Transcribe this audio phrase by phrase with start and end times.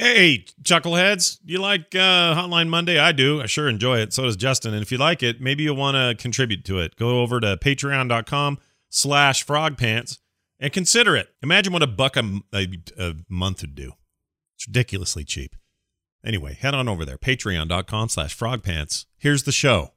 [0.00, 3.00] Hey, chuckleheads, you like uh, Hotline Monday?
[3.00, 3.42] I do.
[3.42, 4.12] I sure enjoy it.
[4.12, 4.72] So does Justin.
[4.72, 6.94] And if you like it, maybe you'll want to contribute to it.
[6.94, 8.58] Go over to patreon.com
[8.88, 10.18] slash frogpants
[10.60, 11.30] and consider it.
[11.42, 13.94] Imagine what a buck a, a, a month would do.
[14.54, 15.56] It's ridiculously cheap.
[16.24, 19.06] Anyway, head on over there, patreon.com slash frogpants.
[19.16, 19.94] Here's the show.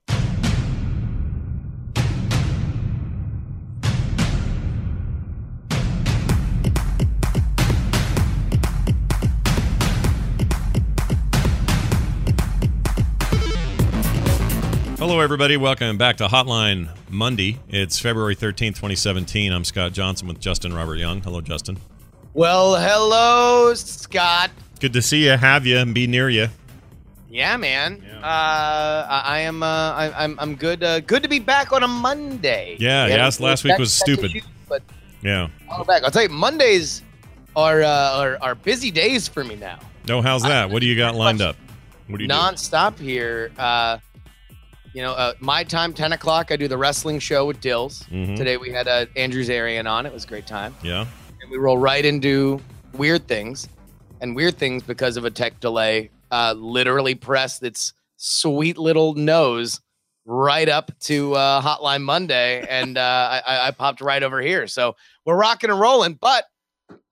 [15.12, 15.58] Hello, everybody.
[15.58, 17.60] Welcome back to Hotline Monday.
[17.68, 19.52] It's February 13th, 2017.
[19.52, 21.20] I'm Scott Johnson with Justin Robert Young.
[21.20, 21.78] Hello, Justin.
[22.34, 24.52] Well, hello, Scott.
[24.80, 26.48] Good to see you, have you, and be near you.
[27.30, 28.02] Yeah, man.
[28.08, 28.20] Yeah.
[28.20, 29.62] Uh, I, I am.
[29.62, 30.40] Uh, I, I'm.
[30.40, 30.82] I'm good.
[30.82, 32.78] Uh, good to be back on a Monday.
[32.80, 34.28] Yeah, had yes, last week was stupid.
[34.28, 34.82] issues, but
[35.22, 35.50] Yeah.
[35.70, 36.06] I'll back.
[36.06, 37.02] I'll tell you, Mondays
[37.58, 39.80] are uh, are, are busy days for me now.
[40.08, 40.70] No, how's that?
[40.70, 41.58] What do you got lined up?
[42.08, 42.34] What do you do?
[42.34, 43.52] Non-stop here.
[44.94, 46.52] You know, uh, my time, ten o'clock.
[46.52, 48.04] I do the wrestling show with Dills.
[48.12, 48.36] Mhm.
[48.36, 50.06] Today we had uh, Andrew Zarian on.
[50.06, 50.76] It was a great time.
[50.84, 51.06] Yeah.
[51.42, 52.62] and we roll right into
[52.94, 53.68] weird things
[54.20, 59.80] and weird things because of a tech delay uh literally pressed its sweet little nose
[60.26, 64.96] right up to uh hotline monday and uh I, I popped right over here so
[65.26, 66.44] we're rocking and rolling but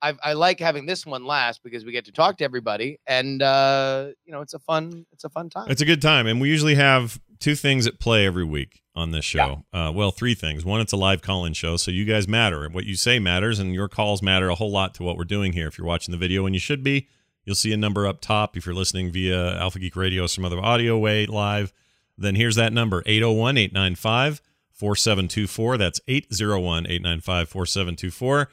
[0.01, 3.41] I, I like having this one last because we get to talk to everybody and
[3.41, 6.27] uh you know it's a fun it's a fun time It's a good time.
[6.27, 9.63] And we usually have two things at play every week on this show.
[9.71, 10.65] Uh, well, three things.
[10.65, 11.77] One, it's a live call in show.
[11.77, 12.65] So you guys matter.
[12.65, 15.23] And what you say matters, and your calls matter a whole lot to what we're
[15.23, 15.67] doing here.
[15.67, 17.07] If you're watching the video, and you should be,
[17.45, 18.57] you'll see a number up top.
[18.57, 21.71] If you're listening via Alpha Geek Radio or some other audio way live,
[22.17, 24.41] then here's that number 801 895
[24.73, 25.77] 4724.
[25.77, 28.49] That's 801 895 4724.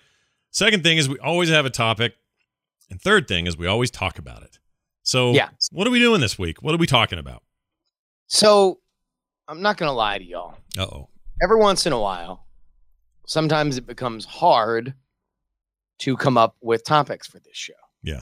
[0.50, 2.14] Second thing is we always have a topic.
[2.88, 4.58] And third thing is we always talk about it.
[5.02, 5.48] So, Yeah.
[5.72, 6.62] what are we doing this week?
[6.62, 7.42] What are we talking about?
[8.26, 8.80] So
[9.48, 11.08] i'm not gonna lie to y'all Uh oh.
[11.42, 12.46] every once in a while,
[13.26, 14.94] sometimes it becomes hard
[16.00, 17.72] to come up with topics for this show.
[18.02, 18.20] Yeah.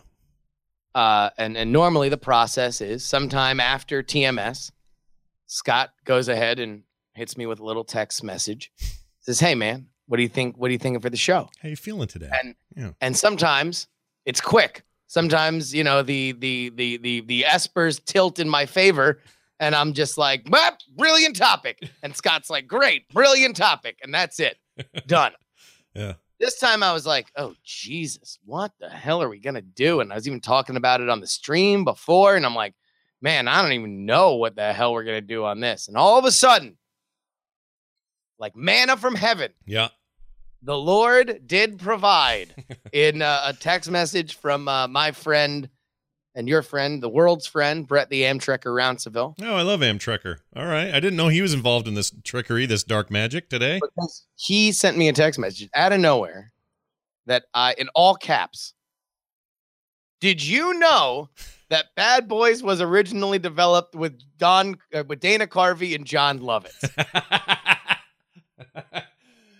[0.94, 4.70] Uh, and and normally the process is sometime after TMS,
[5.46, 6.84] Scott goes ahead and
[7.14, 8.70] hits me with a little text message,
[9.20, 10.56] says, "Hey man, what do you think?
[10.56, 12.30] What are you thinking for the show?" How you feeling today?
[12.42, 12.90] And Yeah.
[13.00, 13.88] and sometimes
[14.24, 14.84] it's quick.
[15.08, 19.20] Sometimes you know the the the the the espers tilt in my favor,
[19.60, 21.88] and I'm just like, "Bah, brilliant topic.
[22.02, 23.98] And Scott's like, great, brilliant topic.
[24.02, 24.56] And that's it.
[25.06, 25.32] Done.
[25.94, 26.14] Yeah.
[26.40, 30.00] This time I was like, oh, Jesus, what the hell are we going to do?
[30.00, 32.34] And I was even talking about it on the stream before.
[32.34, 32.74] And I'm like,
[33.22, 35.86] man, I don't even know what the hell we're going to do on this.
[35.88, 36.76] And all of a sudden,
[38.38, 39.88] like manna from heaven, Yeah.
[40.62, 42.52] the Lord did provide
[42.92, 45.68] in uh, a text message from uh, my friend
[46.34, 49.34] and your friend, the world's friend, Brett the Amtrekker Rounceville.
[49.42, 50.38] Oh, I love Amtrekker.
[50.56, 50.88] All right.
[50.92, 53.80] I didn't know he was involved in this trickery, this dark magic today.
[53.80, 56.52] because he sent me a text message out of nowhere
[57.26, 58.74] that I, in all caps,
[60.20, 61.28] did you know
[61.68, 66.90] that Bad Boys was originally developed with Don, uh, with Dana Carvey and Jon Lovitz?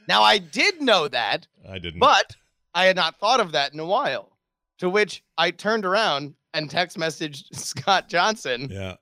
[0.09, 2.01] now I did know that, I didn't.
[2.01, 2.37] but
[2.75, 4.31] I had not thought of that in a while.
[4.79, 8.69] To which I turned around and text messaged Scott Johnson.
[8.70, 8.97] yeah.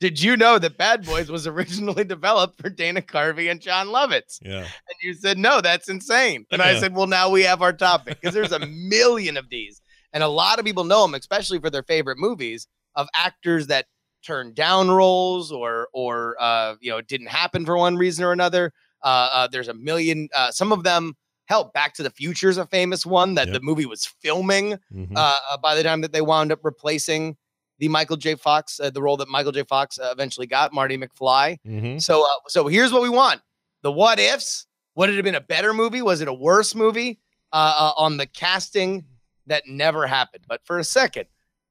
[0.00, 4.38] Did you know that Bad Boys was originally developed for Dana Carvey and Jon Lovitz?
[4.42, 4.60] Yeah.
[4.60, 6.46] And you said, no, that's insane.
[6.50, 9.82] And I said, well, now we have our topic because there's a million of these.
[10.14, 13.86] And a lot of people know them, especially for their favorite movies of actors that
[14.24, 18.32] turned down roles or, or, uh, you know, it didn't happen for one reason or
[18.32, 18.72] another.
[19.02, 21.14] Uh, uh, there's a million, uh, some of them,
[21.50, 23.54] hell, Back to the Future is a famous one that Yep.
[23.54, 25.16] the movie was filming Mhm.
[25.16, 27.36] uh, uh, by the time that they wound up replacing
[27.80, 28.36] the Michael J.
[28.36, 29.64] Fox, uh, the role that Michael J.
[29.64, 31.58] Fox uh, eventually got, Marty McFly.
[31.66, 32.00] Mhm.
[32.00, 33.42] So, uh, so here's what we want:
[33.82, 34.66] the what ifs.
[34.94, 36.02] Would it have been a better movie?
[36.02, 37.20] Was it a worse movie?
[37.52, 39.04] Uh, uh, on the casting
[39.46, 40.44] that never happened.
[40.46, 41.26] But for a second,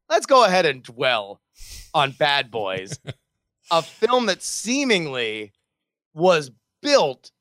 [0.09, 1.39] let's go ahead and dwell
[1.93, 2.99] on Bad Boys,
[3.71, 5.53] a film that seemingly
[6.13, 6.51] was
[6.81, 7.31] built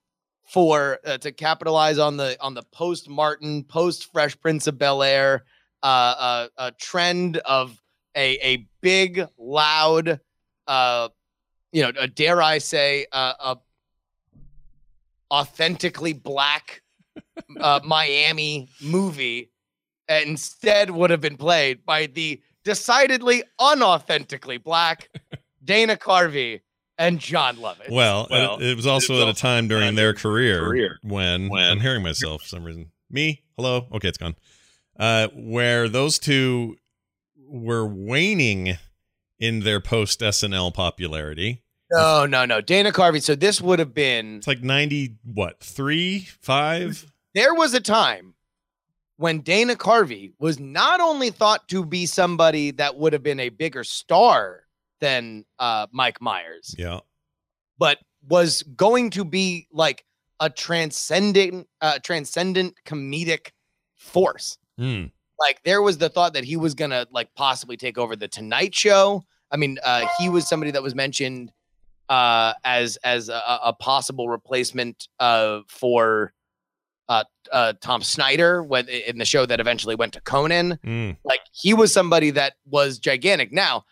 [0.48, 5.02] for uh, to capitalize on the on the post Martin, post Fresh Prince of Bel
[5.02, 5.44] Air,
[5.82, 7.80] uh, uh, a trend of
[8.16, 10.20] a a big, loud,
[10.66, 11.08] uh,
[11.72, 13.56] you know, dare I say, uh, a
[15.30, 16.82] authentically black
[17.60, 19.50] uh, Miami movie
[20.08, 25.10] instead would have been played by the decidedly unauthentically black
[25.64, 26.60] Dana Carvey
[26.98, 27.90] and Jon Lovitz.
[27.90, 31.48] Well, it- Well, it, was also was at a time during their career, career when,
[31.48, 32.90] when- I'm hearing myself for some reason.
[33.10, 33.42] Me?
[33.56, 33.86] Hello?
[33.92, 34.34] Okay, it's gone.
[34.98, 36.76] Uh, where those two
[37.46, 38.76] were waning
[39.38, 41.62] in their post SNL popularity.
[41.90, 42.60] No, no, no.
[42.60, 43.22] Dana Carvey.
[43.22, 45.60] So this would have been It's like 90 what?
[45.60, 47.06] 3, 5?
[47.34, 48.34] there was a time
[49.16, 53.48] when Dana Carvey was not only thought to be somebody that would have been a
[53.48, 54.64] bigger star
[55.00, 57.00] than uh, Mike Myers, Yeah.
[57.78, 57.98] but
[58.28, 60.04] was going to be like
[60.40, 63.50] a transcendent, uh, transcendent comedic
[63.96, 64.58] force.
[64.78, 65.10] Mm.
[65.38, 68.74] Like there was the thought that he was gonna like possibly take over the Tonight
[68.74, 69.24] Show.
[69.50, 71.52] I mean, uh, he was somebody that was mentioned
[72.08, 76.32] uh, as as a, a possible replacement uh, for
[77.08, 80.78] uh, uh, Tom Snyder when in the show that eventually went to Conan.
[80.84, 81.16] Mm.
[81.24, 83.52] Like he was somebody that was gigantic.
[83.52, 83.84] Now,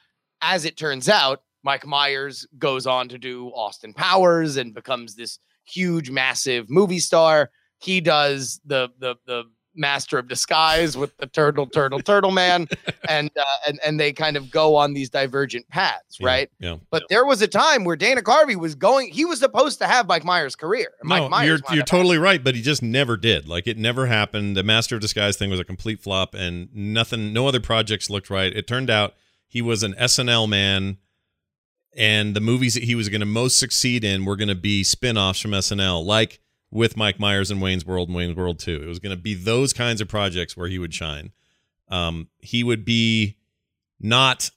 [0.43, 5.38] as it turns out, Mike Myers goes on to do Austin Powers and becomes this
[5.65, 7.50] huge, massive movie star.
[7.79, 9.44] He does the the the
[9.77, 12.67] Master of Disguise with the turtle, turtle, turtle man,
[13.09, 16.50] and uh, and and they kind of go on these divergent paths, right?
[16.59, 16.77] Yeah.
[16.91, 19.11] But there was a time where Dana Carvey was going.
[19.11, 20.93] He was supposed to have Mike Myers' career.
[21.03, 23.49] Mike No, Myers you're you're totally right, but he just never did.
[23.49, 24.56] Like it never happened.
[24.56, 28.31] The Master of Disguise thing was a complete flop, and nothing, no other projects looked
[28.31, 28.55] right.
[28.55, 29.15] It turned out
[29.46, 30.98] he was an SNL man,
[31.96, 34.84] and the movies that he was going to most succeed in were going to be
[34.84, 36.40] spin-offs from SNL, like
[36.70, 38.82] with Mike Myers and Wayne's World and Wayne's World Two.
[38.82, 41.32] It was going to be those kinds of projects where he would shine.
[41.88, 43.37] Um, he would be
[44.00, 44.50] not.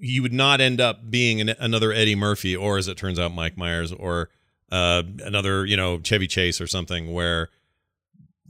[0.00, 3.34] He would not end up being an, another Eddie Murphy, or as it turns out,
[3.34, 4.30] Mike Myers, or
[4.72, 7.48] uh, another you know Chevy Chase or something where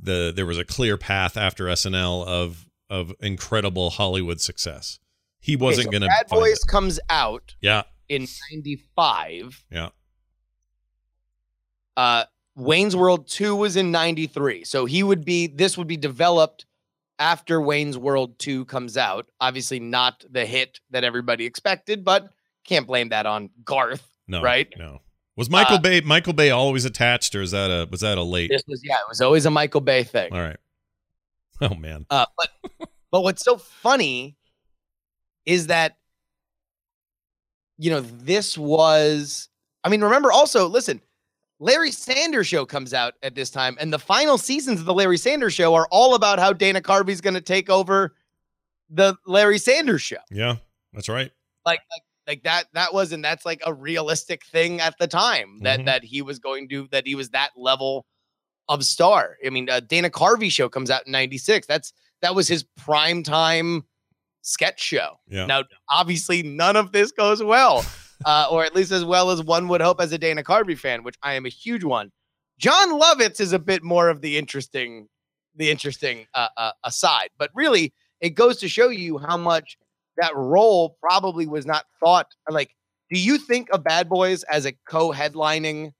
[0.00, 4.98] the there was a clear path after SNL of of incredible Hollywood success.
[5.40, 9.64] He wasn't so going to Bad Boys comes out Yeah, in '95.
[9.70, 9.88] yeah.
[11.96, 12.24] Uh,
[12.56, 14.64] Wayne's World 2 was in 93.
[14.64, 16.66] So he would be, this would be developed
[17.18, 19.26] after Wayne's World 2 comes out.
[19.40, 22.28] Obviously, not the hit that everybody expected, but
[22.64, 24.06] can't blame that on Garth.
[24.28, 24.68] No, Right?
[24.78, 25.00] No.
[25.36, 28.22] Was Michael Uh, Bay Michael Bay always attached, or is that a was that a
[28.22, 28.50] late?
[28.50, 30.32] This was, yeah, it was always a Michael Bay thing.
[30.32, 30.58] All right.
[31.62, 32.04] Oh man.
[32.10, 32.48] Uh, but
[33.10, 34.36] but what's so funny
[35.46, 35.96] is that
[37.78, 39.48] you know this was
[39.84, 41.00] I mean remember also listen
[41.58, 45.18] Larry Sanders show comes out at this time and the final seasons of the Larry
[45.18, 48.14] Sanders show are all about how Dana Carvey's going to take over
[48.88, 50.56] the Larry Sanders show Yeah,
[50.92, 51.30] that's right.
[51.66, 55.60] like like like that that was and that's like a realistic thing at the time
[55.62, 55.84] that Mhm.
[55.86, 58.06] that he was going to that he was that level
[58.68, 62.46] of star i mean uh, dana carvey show comes out in 96 that's that was
[62.46, 63.82] his prime time
[64.42, 65.46] sketch show Yeah.
[65.46, 67.84] now obviously none of this goes well
[68.26, 71.02] uh, or at least as well as one would hope as a dana carvey fan
[71.02, 72.10] which i am a huge one
[72.58, 75.08] jon lovitz is a bit more of the interesting
[75.56, 79.76] the interesting uh, uh, aside but really it goes to show you how much
[80.16, 82.74] that role probably was not thought like
[83.10, 85.92] do you think of bad boys as a co-headlining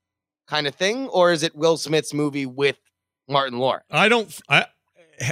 [0.47, 2.77] kind of thing or is it will smith's movie with
[3.27, 4.41] martin lawrence I don't.
[4.49, 4.65] I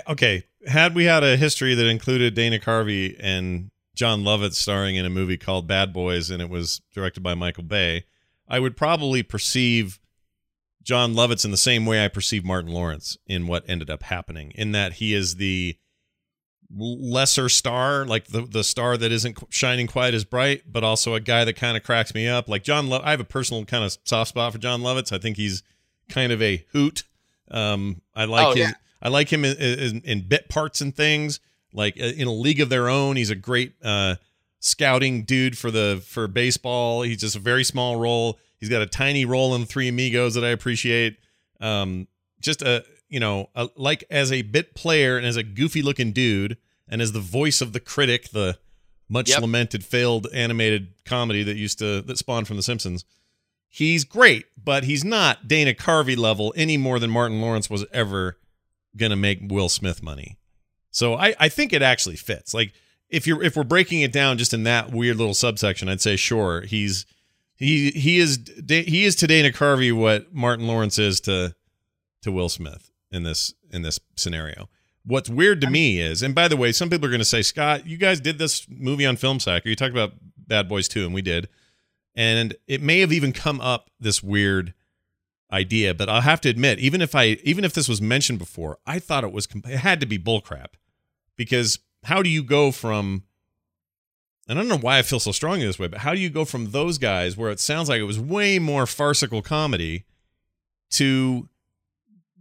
[0.07, 0.45] okay.
[0.67, 5.09] Had we had a history that included Dana Carvey and Jon Lovitz starring in a
[5.09, 8.05] movie called Bad Boys, and it was directed by Michael Bay,
[8.47, 9.99] I would probably perceive
[10.83, 14.51] Jon Lovitz in the same way I perceive Martin Lawrence in what ended up happening,
[14.55, 15.77] in that he is the
[16.71, 21.19] lesser star, like the the star that isn't shining quite as bright, but also a
[21.19, 22.47] guy that kind of cracks me up.
[22.47, 25.11] Like John, Lo- I have a personal kind of soft spot for John Lovitz.
[25.11, 25.63] I think he's
[26.09, 27.03] kind of a hoot.
[27.51, 28.71] Um, I like Oh, his, yeah.
[29.01, 31.39] I like him in, in, in bit parts and things.
[31.73, 34.15] Like uh, in a league of their own, he's a great uh,
[34.59, 37.03] scouting dude for the for baseball.
[37.03, 38.39] He's just a very small role.
[38.59, 41.17] He's got a tiny role in Three Amigos that I appreciate.
[41.61, 42.07] Um,
[42.41, 46.11] just a you know, a, like as a bit player and as a goofy looking
[46.11, 48.57] dude, and as the voice of the critic, the
[49.07, 49.41] much Yep.
[49.41, 53.05] lamented failed animated comedy that used to that spawned from The Simpsons.
[53.67, 58.37] He's great, but he's not Dana Carvey level any more than Martin Lawrence was ever
[58.95, 60.37] gonna make Will Smith money.
[60.91, 62.53] So I, I think it actually fits.
[62.53, 62.73] Like
[63.09, 66.15] if you're if we're breaking it down just in that weird little subsection, I'd say
[66.15, 67.05] sure he's
[67.55, 71.55] he he is he is to Dana Carvey what Martin Lawrence is to
[72.21, 74.69] to Will Smith in this in this scenario.
[75.05, 77.41] What's weird to me is, and by the way, some people are going to say,
[77.41, 80.87] Scott, you guys did this movie on Film Sack, or you talked about Bad Boys
[80.87, 81.47] 2, and we did.
[82.15, 84.73] And it may have even come up this weird
[85.51, 88.77] idea, but I'll have to admit, even if I even if this was mentioned before,
[88.85, 90.73] I thought it was it had to be bullcrap.
[91.35, 93.23] Because how do you go from
[94.47, 96.29] and I don't know why I feel so strongly this way, but how do you
[96.29, 100.05] go from those guys where it sounds like it was way more farcical comedy
[100.91, 101.47] to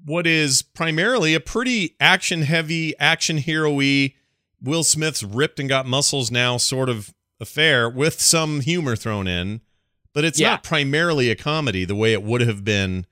[0.04, 4.14] what is primarily a pretty action heavy, action hero-y,
[4.60, 9.60] Will Smith's ripped and got muscles now sort of affair with some humor thrown in,
[10.18, 10.48] but it's Yeah.
[10.50, 13.06] not primarily a comedy the way it would have been.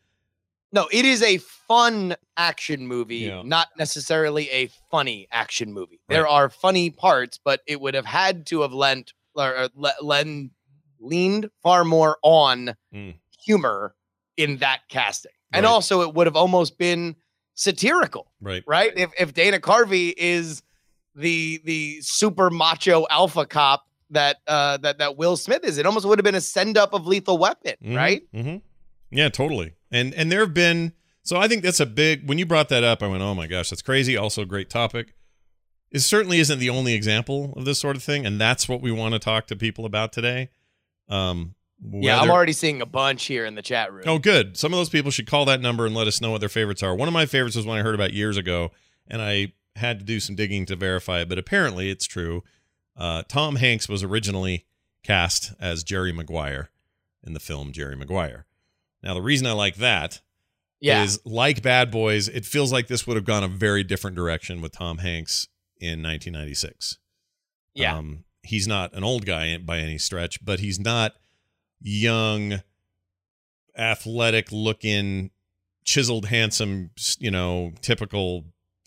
[0.73, 3.43] No, it is a fun action movie, Yeah.
[3.45, 6.01] not necessarily a funny action movie.
[6.09, 6.17] Right.
[6.17, 9.95] There are funny parts, but it would have had to have lent or or le-
[10.03, 10.51] len,
[10.99, 13.15] leaned far more on Mm.
[13.45, 13.95] humor
[14.37, 15.31] in that casting.
[15.53, 15.71] And Right.
[15.71, 17.15] also it would have almost been
[17.55, 18.65] satirical, Right.
[18.67, 18.93] right?
[18.97, 20.61] If if Dana Carvey is
[21.15, 26.07] the the super macho alpha cop that uh that that Will Smith is, it almost
[26.07, 28.23] would have been a send up of Lethal Weapon, right?
[28.33, 28.57] hmm
[29.11, 29.75] Yeah, totally.
[29.91, 32.85] And and there have been so I think that's a big when you brought that
[32.85, 34.17] up, I went, Oh my gosh, that's crazy.
[34.17, 35.15] Also great topic.
[35.91, 38.91] It certainly isn't the only example of this sort of thing, and that's what we
[38.91, 40.51] want to talk to people about today.
[41.09, 44.05] Um Yeah, I'm already seeing a bunch here in the chat room.
[44.07, 44.57] Oh, good.
[44.57, 46.83] Some of those people should call that number and let us know what their favorites
[46.83, 46.95] are.
[46.95, 48.71] One of my favorites was one I heard about years ago,
[49.09, 52.43] and I had to do some digging to verify it, but apparently it's true.
[52.97, 54.67] Uh, Tom Hanks was originally
[55.03, 56.71] cast as Jerry Maguire
[57.23, 58.47] in the film Jerry Maguire.
[59.03, 60.21] Now, the reason I like that
[60.81, 64.17] is yeah, like Bad Boys, it feels like this would have gone a very different
[64.17, 65.49] direction with Tom Hanks
[65.79, 66.99] in 1996.
[67.75, 71.15] yeah, Um, he's not an old guy by any stretch, but he's not
[71.81, 72.63] young,
[73.77, 75.31] athletic looking,
[75.85, 78.47] chiseled, handsome, you know, typical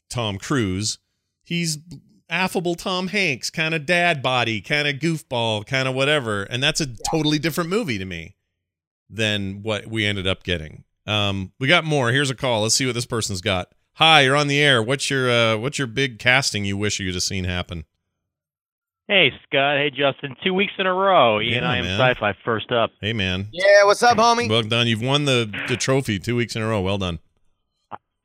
[0.10, 0.98] Tom Cruise.
[1.44, 1.78] He's
[2.30, 6.44] affable Tom Hanks, kind of dad body, kind of goofball, kind of whatever.
[6.44, 8.36] And that's a totally different movie to me
[9.10, 10.84] than what we ended up getting.
[11.08, 12.12] Um, we got more.
[12.12, 12.62] Here's a call.
[12.62, 13.72] Let's see what this person's got.
[13.96, 14.82] Hi, you're on the air.
[14.82, 17.86] What's your uh, what's your big casting you wish you'd have seen happen?
[19.08, 19.78] Hey, Scott.
[19.78, 20.36] Hey, Justin.
[20.44, 21.42] Two weeks in a row.
[21.42, 22.92] Ian, Yeah, I am sci-fi first up.
[23.02, 23.48] Hey, man.
[23.52, 23.84] yeah.
[23.86, 24.48] What's up, homie?
[24.48, 24.86] Well done.
[24.88, 26.80] You've won the the trophy two weeks in a row.
[26.82, 27.18] Well done.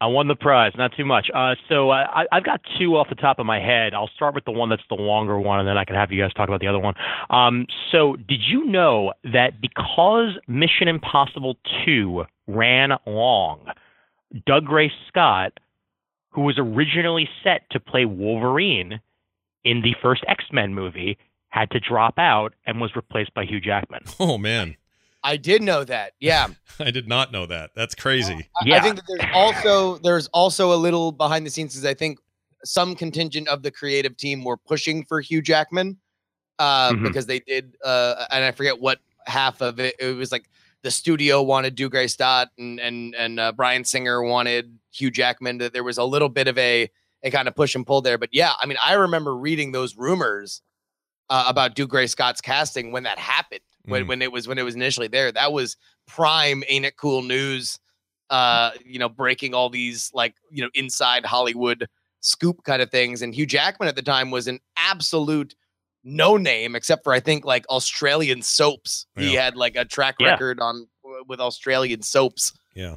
[0.04, 1.30] I won the prize, not too much.
[1.32, 3.94] Uh, so I, I've got two off the top of my head.
[3.94, 6.22] I'll start with the one that's the longer one, and then I can have you
[6.22, 6.92] guys talk about the other one.
[7.30, 11.56] Um, so did you know that because Mission Impossible
[11.86, 13.64] 2 ran long,
[14.46, 15.58] Dougray Scott,
[16.32, 19.00] who was originally set to play Wolverine
[19.64, 21.16] in the first X-Men movie,
[21.48, 24.02] had to drop out and was replaced by Hugh Jackman.
[24.20, 24.76] Oh man,
[25.24, 26.12] I did know that.
[26.20, 27.70] Yeah, I did not know that.
[27.74, 28.34] That's crazy.
[28.34, 28.82] I- I Yeah.
[28.82, 32.18] think that there's also there's also a little behind the scenes because I think
[32.64, 35.98] some contingent of the creative team were pushing for Hugh Jackman
[36.58, 37.02] uh, Mhm.
[37.02, 39.96] because they did, uh, and I forget what half of it.
[39.98, 40.48] It was like
[40.82, 45.58] the studio wanted Dougray Scott and and and uh, Bryan Singer wanted Hugh Jackman.
[45.58, 46.88] That there was a little bit of a
[47.22, 48.18] a kind of push and pull there.
[48.18, 50.60] But yeah, I mean, I remember reading those rumors
[51.30, 53.60] uh, about Dougray Scott's casting when that happened.
[53.86, 54.08] When Mm.
[54.08, 55.76] when it was when it was initially there, that was
[56.06, 57.78] prime ain't it cool news
[58.30, 61.86] uh you know breaking all these like you know inside hollywood
[62.20, 65.54] scoop kind of things and hugh jackman at the time was an absolute
[66.04, 70.28] no name except for i think like australian soaps he had like a track Yeah.
[70.30, 70.86] record on
[71.26, 72.96] with australian soaps Yeah,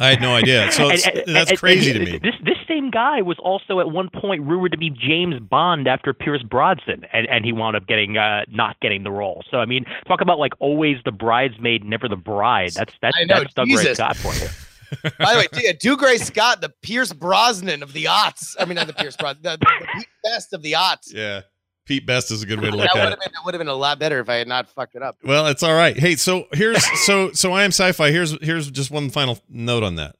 [0.00, 0.72] I had no idea.
[0.72, 2.18] So And- and- that's and- crazy and to me.
[2.18, 6.12] This this same guy was also at one point rumored to be James Bond after
[6.14, 9.42] Pierce Brosnan, and, and he wound up getting uh, not getting the role.
[9.50, 12.72] So I mean, talk about like always the bridesmaid, never the bride.
[12.72, 13.98] That's that's I know, that's Dougray Jesus.
[13.98, 14.48] Scott for you.
[15.20, 18.88] by the way D- Dougray scott the pierce brosnan of the aughts i mean not
[18.88, 21.42] the pierce brosnan the, the best of the aughts Yeah,
[21.86, 23.20] Pete Best is a good way to that look would at have it.
[23.20, 25.16] been that would have been a lot better if i had not fucked it up
[25.24, 25.96] Well, it's all right.
[25.98, 28.10] Hey, so here's so so I am sci-fi.
[28.10, 30.14] Here's here's just one final note on that.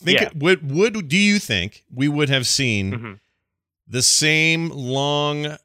[0.00, 0.30] Think Yeah.
[0.34, 3.18] would would do you think we would have seen Mhm.
[3.86, 5.56] the same long,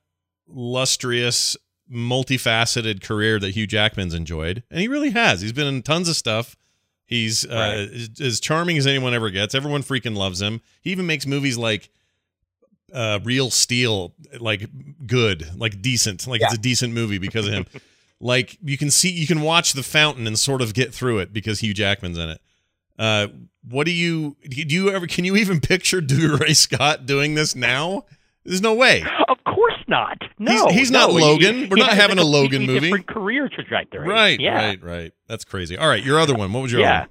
[0.48, 1.58] lustrous,
[1.92, 5.42] multifaceted career that Hugh Jackman's enjoyed, and he really has.
[5.42, 6.56] He's been in tons of stuff.
[7.06, 7.78] He's uh, Right.
[7.80, 9.56] as, as charming as anyone ever gets.
[9.56, 10.62] Everyone freaking loves him.
[10.82, 11.90] He even makes movies like
[12.94, 14.70] uh, Real Steel, like
[15.06, 17.66] good, like decent, like it's a decent movie because of him.
[18.20, 21.34] like you can see, you can watch The Fountain and sort of get through it
[21.34, 22.42] because Hugh Jackman's in it.
[22.98, 23.28] Uh,
[23.70, 24.64] what do you do?
[24.68, 28.06] You ever can you even picture Ray Scott doing this now?
[28.44, 29.04] There's no way.
[29.28, 30.18] Of course not.
[30.40, 31.00] No, he's no.
[31.00, 31.68] not Logan.
[31.70, 32.80] We're he not has a having a Logan movie.
[32.80, 34.08] Different career trajectory.
[34.08, 34.56] Right, Yeah.
[34.56, 35.14] right, right.
[35.28, 35.78] That's crazy.
[35.78, 36.54] All right, your other one.
[36.54, 37.08] What was your yeah.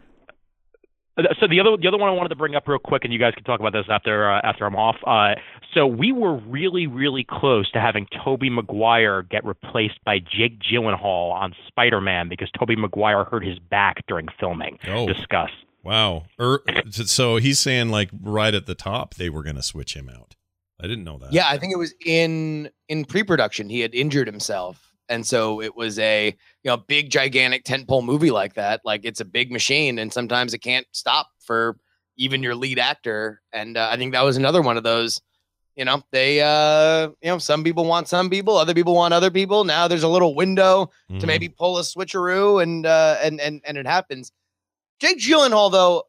[1.19, 3.13] other So the other the other one I wanted to bring up real quick, and
[3.13, 4.97] you guys can talk about this after uh, after I'm off.
[5.07, 5.35] Uh,
[5.77, 11.33] so we were really really close to having Tobey Maguire get replaced by Jake Gyllenhaal
[11.33, 14.79] on Spider-Man because Tobey Maguire hurt his back during filming.
[14.89, 15.51] Oh, Discuss.
[15.85, 16.25] wow.
[16.41, 20.09] Er, so he's saying like right at the top they were going to switch him
[20.09, 20.35] out.
[20.81, 21.33] I didn't know that.
[21.33, 23.69] Yeah, I think it was in in pre-production.
[23.69, 26.29] He had injured himself, and so it was a
[26.63, 28.81] you know big gigantic tentpole movie like that.
[28.85, 31.77] Like it's a big machine, and sometimes it can't stop for
[32.19, 33.43] even your lead actor.
[33.53, 35.21] And uh, I think that was another one of those
[35.77, 39.31] You know, they uh you know, some people want some people, other people want other
[39.31, 39.65] people.
[39.65, 41.21] Now there's a little window Mhm.
[41.21, 44.33] to maybe pull a switcheroo and uh and and and it happens.
[45.01, 46.05] Jake Gyllenhaal though,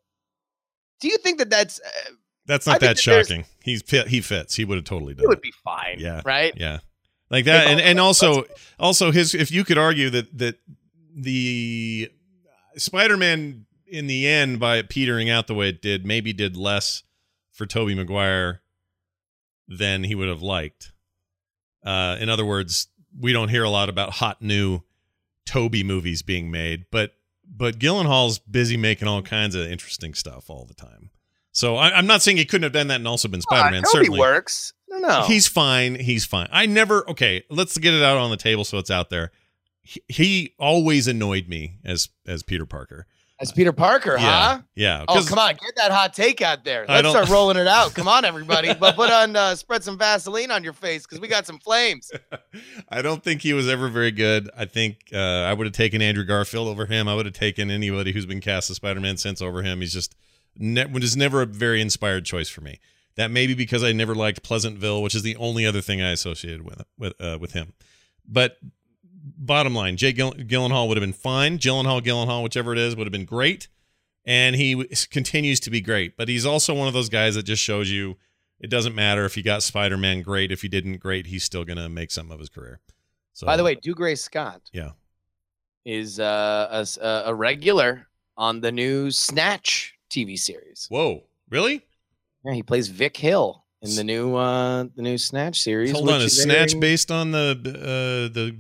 [1.02, 2.12] do you think that that's uh,
[2.46, 3.44] That's not think that that shocking.
[3.62, 4.08] He's fit.
[4.08, 4.56] He fits.
[4.56, 6.22] He would have totally done it would be fine, Yeah.
[6.24, 6.54] right?
[6.56, 6.80] Yeah,
[7.30, 8.46] like that, and and also
[8.80, 9.36] also his.
[9.36, 10.56] If you could argue that that
[11.14, 12.10] the
[12.78, 17.04] Spider-Man in the end, by it petering out the way it did, maybe did less
[17.52, 18.62] for Tobey Maguire
[19.68, 20.92] than he would have liked.
[21.84, 22.88] Uh, in other words,
[23.20, 24.82] we don't hear a lot about hot new
[25.46, 27.14] Tobey movies being made, but
[27.50, 31.10] but Gyllenhaal's busy making all kinds of interesting stuff all the time.
[31.52, 33.84] So I, I'm not saying he couldn't have done that and also been Spider-Man.
[33.84, 34.74] Uh, Tobey Certainly, works.
[34.90, 35.24] No, no.
[35.24, 35.96] He's fine.
[35.96, 36.48] He's fine.
[36.52, 37.10] I never.
[37.10, 39.32] Okay, let's get it out on the table so it's out there.
[39.82, 43.08] He, he always annoyed me as as Peter Parker.
[43.40, 44.62] As Peter Parker, Yeah, huh?
[44.76, 45.06] yeah.
[45.08, 46.86] Oh, come on, get that hot take out there.
[46.88, 47.94] Let's start rolling it out.
[47.94, 48.74] Come on, everybody.
[48.74, 52.12] But put on uh, spread some Vaseline on your face because we got some flames.
[52.90, 54.50] I don't think he was ever very good.
[54.58, 57.08] I think uh, I would have taken Andrew Garfield over him.
[57.08, 59.82] I would have taken anybody who's been cast as Spider Man since over him.
[59.82, 60.16] He's just
[60.58, 62.80] ne- was never a very inspired choice for me.
[63.18, 66.12] That may be because I never liked Pleasantville, which is the only other thing I
[66.12, 67.74] associated with with uh, with him.
[68.28, 68.58] But
[69.38, 71.58] bottom line, Jay Gill- Gyllenhaal would have been fine.
[71.58, 73.68] Gyllenhaal, Gyllenhaal, whichever it is, would have been great,
[74.26, 76.16] and he w- continues to be great.
[76.18, 78.18] But he's also one of those guys that just shows you
[78.60, 80.52] it doesn't matter if he got Spider Man great.
[80.52, 82.80] If he didn't great, he's still gonna make something of his career.
[83.34, 84.92] So By the way, Dougray Scott Yeah.
[85.86, 90.88] is uh, a, a- regular on the new Snatch TV series.
[90.90, 91.86] whoa, really?
[92.46, 95.92] Yeah, he plays Vic Hill in the new uh, the new Snatch series.
[95.92, 98.56] Hold on, is Snatch based on the uh the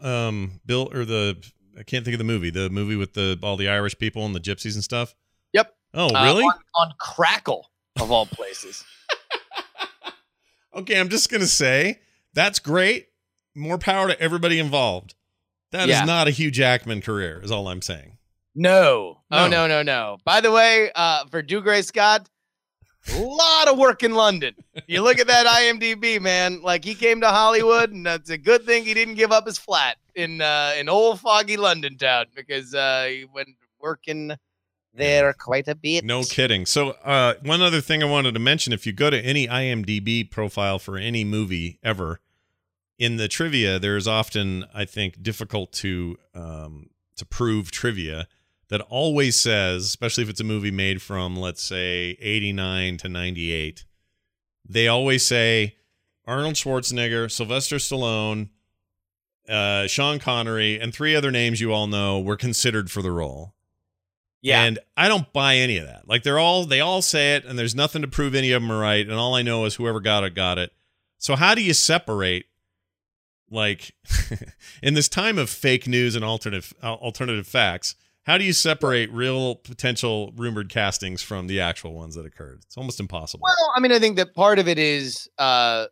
[0.00, 1.36] um Bill or the
[1.78, 4.34] I can't think of the movie, the movie with the all the Irish people and
[4.34, 5.14] the gypsies and stuff.
[5.52, 5.74] Yep.
[5.94, 6.44] Oh, uh, really?
[6.44, 7.70] on, on Crackle
[8.00, 8.84] of all places.
[10.74, 12.00] okay, I'm just gonna say
[12.34, 13.08] that's great.
[13.54, 15.14] More power to everybody involved.
[15.72, 16.04] That is Yeah.
[16.04, 18.18] not a Hugh Jackman career, is all I'm saying.
[18.54, 19.22] No.
[19.30, 19.38] No.
[19.38, 20.18] Oh no, no, no.
[20.24, 22.28] By the way, uh, for Dougray Scott,
[23.10, 24.54] a lot of work in London.
[24.86, 26.62] You look at that IMDb, man.
[26.62, 29.58] Like he came to Hollywood, and it's a good thing he didn't give up his
[29.58, 33.48] flat in uh, in old foggy London town because uh, he went
[33.80, 34.32] working
[34.94, 36.04] there quite a bit.
[36.04, 36.66] No kidding.
[36.66, 40.30] So, uh, one other thing I wanted to mention: if you go to any IMDb
[40.30, 42.20] profile for any movie ever,
[42.98, 48.28] in the trivia, there's often, I think, difficult to um, to prove trivia
[48.72, 53.84] that always says, especially if it's a movie made from, let's say, '89 to '98,
[54.66, 55.76] they always say
[56.26, 58.48] Arnold Schwarzenegger, Sylvester Stallone,
[59.46, 63.52] uh, Sean Connery, and three other names you all know were considered for the role.
[64.40, 64.62] Yeah.
[64.62, 66.08] And I don't buy any of that.
[66.08, 68.72] Like they're all they all say it and there's nothing to prove any of them
[68.72, 70.72] are right and all I know is whoever got it got it.
[71.18, 72.46] So how do you separate
[73.50, 73.94] like
[74.82, 79.10] in this time of fake news and alternative uh, alternative facts, how do you separate
[79.12, 82.60] real potential rumored castings from the actual ones that occurred?
[82.64, 83.42] It's almost impossible.
[83.42, 85.86] Well, I mean, I think that part of it is, uh,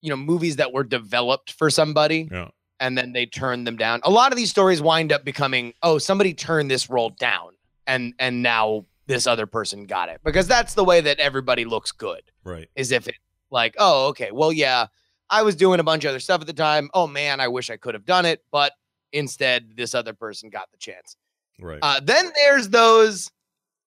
[0.00, 2.48] you know, movies that were developed for somebody yeah.
[2.80, 4.00] and then they turn them down.
[4.02, 7.52] A lot of these stories wind up becoming, oh, somebody turned this role down
[7.86, 11.92] and and now this other person got it because that's the way that everybody looks
[11.92, 12.22] good.
[12.44, 12.68] Right.
[12.74, 13.16] Is if it
[13.50, 14.86] like, oh, okay, well, yeah,
[15.30, 16.90] I was doing a bunch of other stuff at the time.
[16.94, 18.72] Oh man, I wish I could have done it, but
[19.12, 21.16] instead this other person got the chance.
[21.60, 21.78] Right.
[21.82, 23.30] Uh, then there's those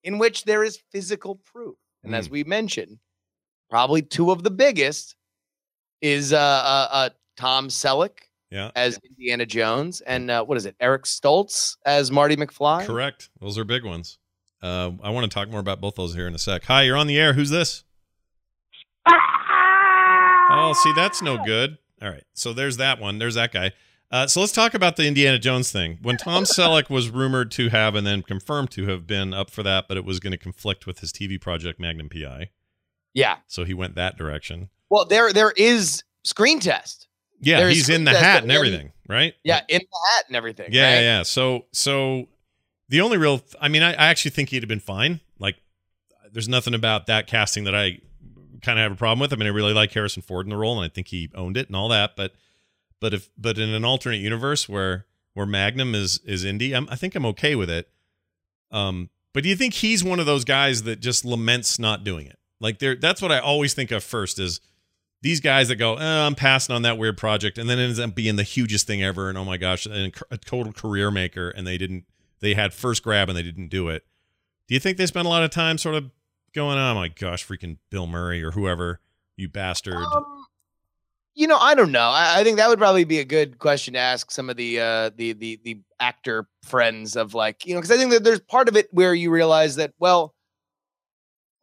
[0.04, 1.76] in which there is physical proof.
[2.04, 2.18] And Mm.
[2.18, 3.00] as we mentioned,
[3.70, 5.16] probably two of the biggest
[6.02, 8.20] is uh, uh, uh, Tom Selleck
[8.52, 8.70] yeah.
[8.76, 12.86] as Indiana Jones and uh, what is it, Eric Stoltz as Marty McFly.
[12.86, 13.30] Correct.
[13.42, 14.20] Those are big ones.
[14.62, 16.64] Uh, I want to talk more about both those here in a sec.
[16.66, 17.34] Hi, you're on the air.
[17.34, 17.84] Who's this?
[20.48, 21.78] Oh, see, that's no good.
[22.02, 22.24] All right.
[22.34, 23.18] So there's that one.
[23.18, 23.72] There's that guy.
[24.12, 26.00] Uh, so let's talk about the Indiana Jones thing.
[26.02, 29.64] When Tom Selleck was rumored to have and then confirmed to have been up for
[29.64, 32.50] that, but it was going to conflict with his TV project Magnum PI.
[33.14, 33.38] Yeah.
[33.48, 34.70] So he went that direction.
[34.90, 37.08] Well, there there is screen test.
[37.42, 39.34] Yeah, There's he's in the hat and everything, right?
[39.44, 40.70] Yeah, in the hat and everything.
[40.72, 40.94] Yeah, right?
[40.94, 41.24] yeah, yeah.
[41.24, 42.28] So, so
[42.90, 45.20] the only real, I mean, I, I actually think he'd have been fine.
[45.38, 45.58] Like,
[46.32, 48.00] there's nothing about that casting that I
[48.62, 49.34] kind of have a problem with.
[49.34, 51.58] I mean, I really like Harrison Ford in the role, and I think he owned
[51.58, 52.16] it and all that.
[52.16, 52.34] But,
[53.00, 56.96] but if, but in an alternate universe where where Magnum is is indie, I'm, I
[56.96, 57.90] think I'm okay with it.
[58.72, 62.26] Um, but do you think he's one of those guys that just laments not doing
[62.28, 62.40] it?
[62.62, 64.62] Like, there, that's what I always think of first is
[65.22, 68.16] these guys that go, eh, I'm passing on that weird project, and then ends up
[68.16, 71.68] being the hugest thing ever, and oh my gosh, and a total career maker, and
[71.68, 72.06] they didn't,
[72.40, 74.06] they had first grab and they didn't do it.
[74.68, 76.12] Do you think they spent a lot of time sort of
[76.54, 79.02] going, oh my gosh, freaking Bill Murray or whoever,
[79.36, 79.96] You bastard.
[79.96, 80.35] Um,
[81.36, 82.10] you know, I don't know.
[82.10, 84.80] I, I, think that would probably be a good question to ask some of the
[84.80, 88.40] uh, the the the actor friends of like you know because I think that there's
[88.40, 90.34] part of it where you realize that well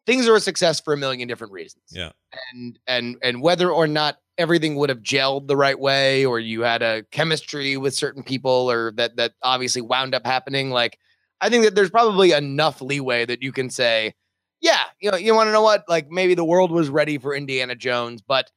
[0.06, 1.84] things are a success for a million different reasons.
[1.90, 2.12] Yeah.
[2.52, 6.62] And and and whether or not everything would have gelled the right way or you
[6.62, 10.98] had a chemistry with certain people or that that obviously wound up happening like
[11.40, 14.14] I think that there's probably enough leeway that you can say
[14.60, 15.84] yeah, you know, you want to know what?
[15.88, 18.48] Like maybe the world was ready for Indiana Jones, but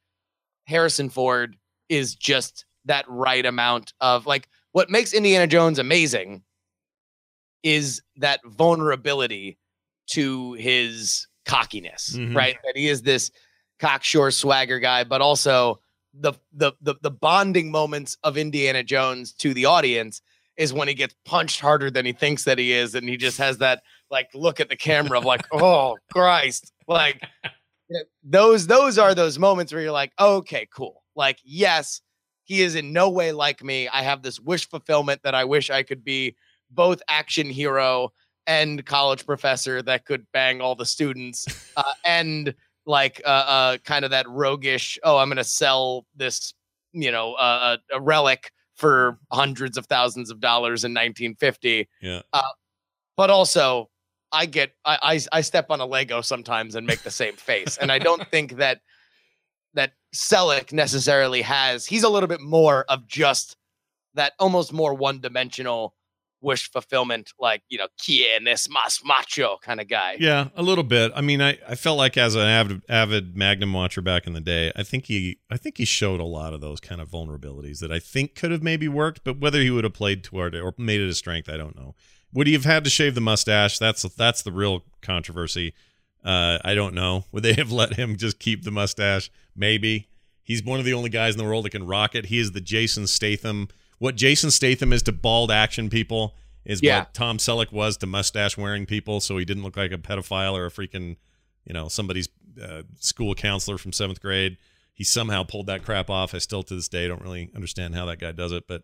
[0.66, 1.56] Harrison Ford
[1.88, 6.42] is just that right amount of like what makes Indiana Jones amazing
[7.62, 9.58] is that vulnerability
[10.08, 12.36] to his cockiness, mm-hmm.
[12.36, 12.56] right?
[12.64, 13.30] That he is this
[13.78, 15.80] cocksure swagger guy, but also
[16.14, 20.22] the, the the the bonding moments of Indiana Jones to the audience
[20.56, 23.38] is when he gets punched harder than he thinks that he is, and he just
[23.38, 27.22] has that like look at the camera of like, oh Christ, like
[27.88, 31.02] you know, those those are those moments where you're like, okay, cool.
[31.14, 32.00] Like, yes,
[32.44, 33.88] he is in no way like me.
[33.88, 36.36] I have this wish fulfillment that I wish I could be
[36.70, 38.12] both action hero
[38.46, 41.46] and college professor that could bang all the students
[41.76, 42.54] uh, and
[42.86, 46.54] like uh, uh kind of that roguish oh i'm gonna sell this
[46.92, 52.42] you know uh, a relic for hundreds of thousands of dollars in 1950 yeah uh,
[53.16, 53.90] but also
[54.36, 57.78] I get I, I I step on a Lego sometimes and make the same face,
[57.78, 58.80] and I don't think that
[59.74, 61.86] that Selleck necessarily has.
[61.86, 63.56] He's a little bit more of just
[64.14, 65.94] that almost more one dimensional
[66.42, 70.16] wish fulfillment, like you know, quien es más macho kind of guy.
[70.18, 71.12] Yeah, a little bit.
[71.14, 74.40] I mean, I, I felt like as an avid avid Magnum watcher back in the
[74.40, 77.80] day, I think he I think he showed a lot of those kind of vulnerabilities
[77.80, 80.60] that I think could have maybe worked, but whether he would have played toward it
[80.60, 81.94] or made it a strength, I don't know.
[82.36, 83.78] Would he have had to shave the mustache?
[83.78, 85.72] That's that's the real controversy.
[86.22, 87.24] Uh, I don't know.
[87.32, 89.30] Would they have let him just keep the mustache?
[89.56, 90.08] Maybe.
[90.42, 92.26] He's one of the only guys in the world that can rock it.
[92.26, 93.68] He is the Jason Statham.
[93.98, 96.34] What Jason Statham is to bald action people
[96.66, 96.98] is yeah.
[96.98, 100.52] what Tom Selleck was to mustache wearing people, so he didn't look like a pedophile
[100.52, 101.16] or a freaking,
[101.64, 102.28] you know, somebody's
[102.62, 104.58] uh, school counselor from seventh grade.
[104.92, 106.34] He somehow pulled that crap off.
[106.34, 108.82] I still to this day don't really understand how that guy does it, but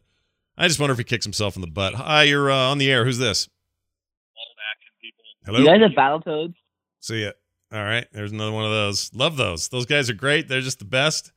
[0.57, 1.95] I just wonder if he kicks himself in the butt.
[1.95, 3.05] Hi, you're uh, on the air.
[3.05, 3.49] Who's this?
[5.45, 5.59] Hello.
[5.59, 6.55] You guys have Battletoads?
[7.01, 7.37] See it.
[7.73, 8.07] All right.
[8.13, 9.13] There's another one of those.
[9.15, 9.69] Love those.
[9.69, 10.47] Those guys are great.
[10.47, 11.33] They're just the best.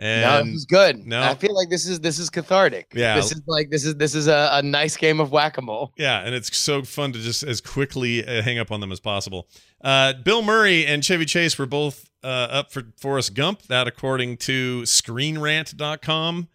[0.00, 1.06] And no, this is good.
[1.06, 2.92] No, I feel like this is this is cathartic.
[2.94, 5.62] Yeah, this is like this is this is a, a nice game of whack a
[5.62, 5.92] mole.
[5.96, 9.00] Yeah, and it's so fun to just as quickly uh, hang up on them as
[9.00, 9.48] possible.
[9.82, 13.62] Uh, Bill Murray and Chevy Chase were both uh, up for Forrest Gump.
[13.62, 16.48] That according to ScreenRant.com.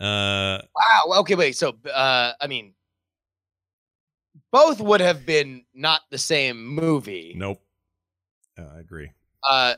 [0.00, 1.20] Uh, wow.
[1.20, 1.56] Okay, wait.
[1.56, 2.74] So, uh, I mean,
[4.52, 7.34] both would have been not the same movie.
[7.36, 7.60] Nope.
[8.58, 9.10] Uh, I agree.
[9.48, 9.74] Uh,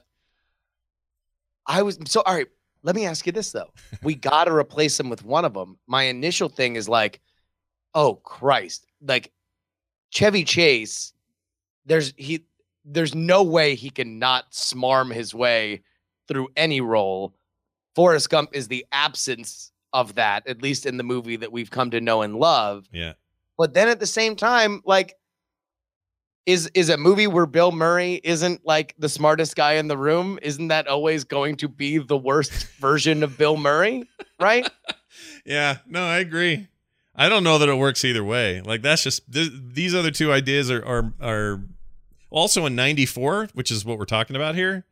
[1.67, 2.47] I was so all right.
[2.83, 5.79] Let me ask you this though: We got to replace him with one of them.
[5.87, 7.21] My initial thing is like,
[7.95, 8.87] oh Christ!
[9.01, 9.33] Like
[10.11, 11.13] Chevy Chase,
[11.85, 12.45] there's he,
[12.85, 15.83] there's no way he can not smarm his way
[16.29, 17.35] through any role.
[17.95, 21.91] Forrest Gump is the absence of that, at least in the movie that we've come
[21.91, 22.87] to know and love.
[22.93, 23.15] Yeah.
[23.57, 25.15] But then at the same time, like,
[26.45, 30.39] is is a movie where Bill Murray isn't like the smartest guy in the room?
[30.43, 34.07] Isn't that always going to be the worst version of Bill Murray?
[34.39, 34.71] Right?
[35.47, 35.79] yeah.
[35.87, 36.69] No, I agree.
[37.17, 38.61] I don't know that it works either way.
[38.61, 41.63] Like that's just th- these other two ideas are are are
[42.29, 44.85] also in 94, which is what we're talking about here.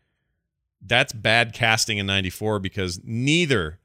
[0.80, 3.78] That's bad casting in 94 because neither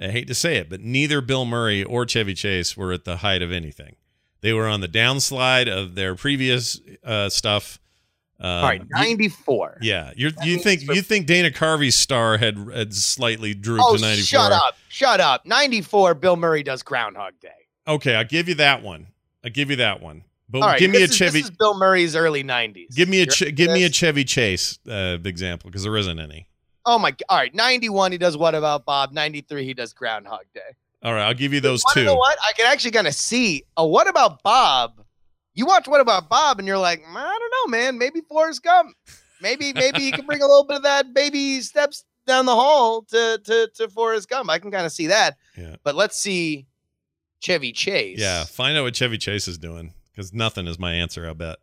[0.00, 3.18] I hate to say it, but neither Bill Murray or Chevy Chase were at the
[3.18, 3.96] height of anything.
[4.40, 7.78] They were on the downslide of their previous uh, stuff.
[8.38, 9.78] Uh, All right, ninety four.
[9.80, 13.96] Yeah, you you think for- you think Dana Carvey's star had had slightly drooped oh,
[13.96, 14.40] to ninety four?
[14.40, 14.76] Shut up!
[14.88, 15.46] Shut up!
[15.46, 16.14] Ninety four.
[16.14, 17.48] Bill Murray does Groundhog Day.
[17.86, 19.06] Okay, I'll give you that one.
[19.44, 20.24] I'll give you that one.
[20.48, 21.40] But right, give me a is, Chevy.
[21.40, 22.94] This is Bill Murray's early nineties.
[22.94, 26.48] Give me a give me a Chevy Chase uh, example because there isn't any.
[26.86, 27.14] Oh my!
[27.28, 28.12] All right, ninety-one.
[28.12, 29.12] He does What About Bob?
[29.12, 29.64] Ninety-three.
[29.64, 30.60] He does Groundhog Day.
[31.02, 32.00] All right, I'll give you those two.
[32.00, 32.38] You know what?
[32.42, 35.04] I can actually kind of see a What About Bob.
[35.54, 37.98] You watch What About Bob, and you're like, mm, I don't know, man.
[37.98, 38.96] Maybe Forrest Gump.
[39.42, 43.02] Maybe maybe he can bring a little bit of that baby steps down the hall
[43.02, 44.50] to to to Forrest Gump.
[44.50, 45.36] I can kind of see that.
[45.56, 45.76] Yeah.
[45.84, 46.66] But let's see
[47.40, 48.18] Chevy Chase.
[48.18, 51.28] Yeah, find out what Chevy Chase is doing because nothing is my answer.
[51.28, 51.58] I bet.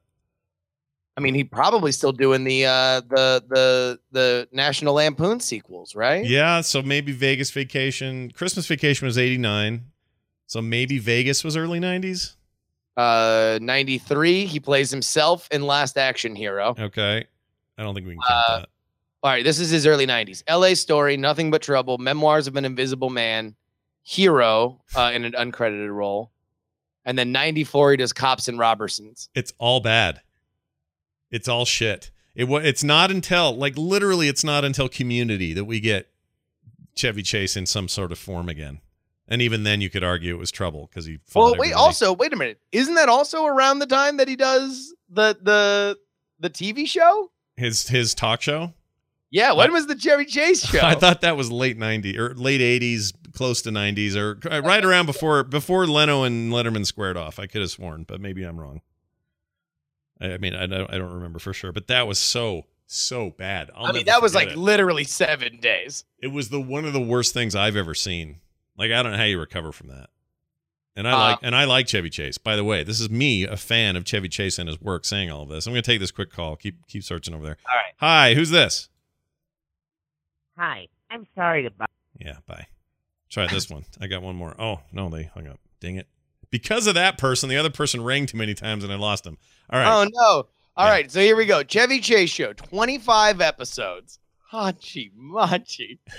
[1.17, 6.25] I mean, he probably still doing the uh the the the National Lampoon sequels, right?
[6.25, 9.85] Yeah, so maybe Vegas Vacation, Christmas Vacation was 89.
[10.47, 12.35] So maybe Vegas was early 90s?
[12.97, 16.75] Uh 93, he plays himself in Last Action Hero.
[16.77, 17.25] Okay.
[17.77, 18.69] I don't think we can count uh, that.
[19.23, 20.43] All right, this is his early 90s.
[20.49, 23.55] LA Story, Nothing But Trouble, Memoirs of an Invisible Man,
[24.03, 26.31] Hero uh, in an uncredited role.
[27.05, 29.29] And then 94, he does Cops and Robbersons.
[29.35, 30.21] It's all bad.
[31.31, 32.11] It's all shit.
[32.35, 36.09] It it's not until like literally it's not until community that we get
[36.95, 38.79] Chevy Chase in some sort of form again.
[39.27, 41.73] And even then you could argue it was trouble because he Well, wait, everybody.
[41.73, 42.59] also, wait a minute.
[42.73, 45.97] Isn't that also around the time that he does the the
[46.39, 47.31] the TV show?
[47.57, 48.73] his his talk show.
[49.29, 50.81] Yeah, when I- was the Chevy Chase show?
[50.81, 54.83] I thought that was late 90s or late 80s, close to 90s or uh, right
[54.83, 57.39] around before before Leno and Letterman squared off.
[57.39, 58.81] I could have sworn, but maybe I'm wrong.
[60.21, 63.29] I I mean, I don't, I don't remember for sure, but that was so so
[63.31, 63.71] bad.
[63.75, 64.57] I'll I mean, that was like it.
[64.57, 66.03] literally seven days.
[66.21, 68.41] it was the one of the worst things I've ever seen.
[68.77, 70.09] Like I don't know how you recover from that.
[70.95, 72.37] And I Uh, like and I like Chevy Chase.
[72.37, 75.31] By the way, this is me, a fan of Chevy Chase and his work, saying
[75.31, 75.65] all of this.
[75.65, 76.57] I'm going to take this quick call.
[76.57, 77.57] Keep keep searching over there.
[77.69, 77.93] All right.
[77.97, 78.89] Hi, who's this?
[80.57, 81.89] Hi, I'm sorry to bother.
[82.19, 82.67] Yeah, bye.
[83.29, 83.85] Try this one.
[84.01, 84.53] I got one more.
[84.59, 85.59] Oh no, they hung up.
[85.79, 86.07] Dang it!
[86.51, 89.37] Because of that person, the other person rang too many times and I lost him.
[89.69, 89.87] All right.
[89.91, 90.47] Oh no.
[90.77, 90.91] All Yeah.
[90.91, 91.63] right, so here we go.
[91.63, 94.19] Chevy Chase show, 25 episodes.
[94.53, 95.99] Hachi machi.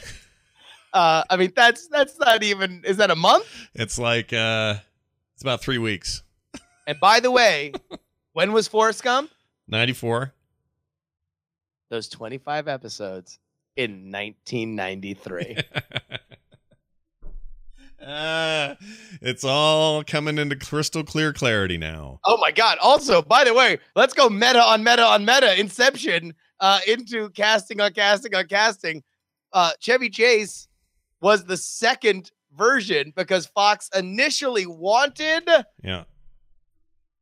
[0.95, 2.83] Uh, I mean, that's that's not even.
[2.85, 3.47] Is that a month?
[3.73, 4.75] It's like uh,
[5.33, 6.23] it's about three weeks.
[6.87, 7.73] And by the way,
[8.35, 9.31] when was Forrest Gump?
[9.67, 10.35] Ninety four.
[11.89, 13.39] Those 25 episodes
[13.75, 15.57] in 1993.
[18.07, 18.75] uh,
[19.23, 22.21] it's all coming into crystal clear clarity now.
[22.25, 22.79] oh my God!
[22.81, 25.59] Also, by the way, let's go meta on meta on meta.
[25.59, 29.03] Inception uh, into casting on casting on casting.
[29.53, 30.69] Uh, Chevy Chase
[31.21, 35.49] was the second version because Fox initially wanted.
[35.83, 36.05] Yeah.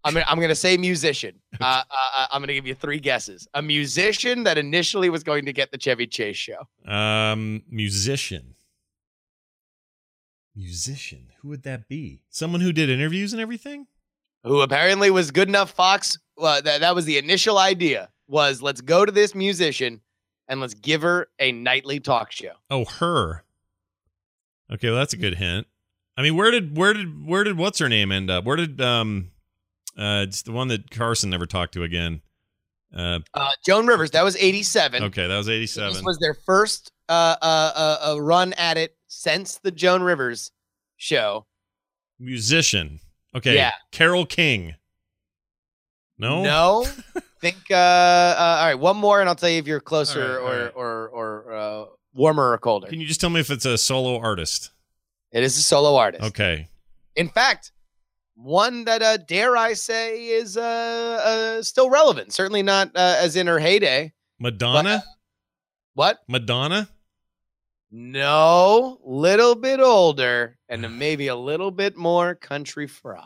[0.02, 1.36] I'm gonna, I'm gonna say musician.
[1.60, 3.46] Uh, uh, I'm gonna give you three guesses.
[3.52, 6.66] A musician that initially was going to get the Chevy Chase show.
[6.90, 8.54] Um, musician.
[10.60, 11.28] Musician.
[11.40, 12.20] Who would that be?
[12.28, 13.86] Someone who did interviews and everything?
[14.42, 18.80] who apparently was good enough fox uh, that, that was the initial idea was let's
[18.80, 20.00] go to this musician
[20.48, 23.44] and let's give her a nightly talk show Oh, her.
[24.72, 25.66] Okay, well that's a good hint.
[26.16, 28.44] I mean, where did where did where did what's her name end up?
[28.44, 29.30] Where did um
[29.98, 32.22] uh it's the one that Carson never talked to again.
[32.96, 36.02] Uh uh, joan rivers that was 87 okay, that was this 87.
[36.04, 40.50] was their first uh, uh, uh, uh, run at it since the joan rivers
[40.96, 41.46] show
[42.18, 43.00] Musician.
[43.34, 43.54] Okay.
[43.54, 43.72] Yeah.
[43.92, 44.74] Carole King.
[46.18, 46.42] No?
[46.42, 46.86] no
[47.40, 50.36] think uh, uh, all right one more and i'll tell you if you're closer right,
[50.36, 50.72] or, right.
[50.74, 54.18] or or uh, warmer or colder Can you just tell me if it's a solo
[54.18, 54.70] artist?
[55.32, 56.68] it is a solo artist Okay.
[57.16, 57.72] In fact,
[58.34, 60.60] one that uh, dare I say is uh,
[61.60, 62.32] uh, still relevant.
[62.32, 64.12] Certainly not uh, as in her heyday.
[64.38, 65.02] Madonna?
[65.94, 66.20] What?
[66.28, 66.88] Madonna?
[67.92, 73.24] No, little bit older and maybe a little bit more country fried.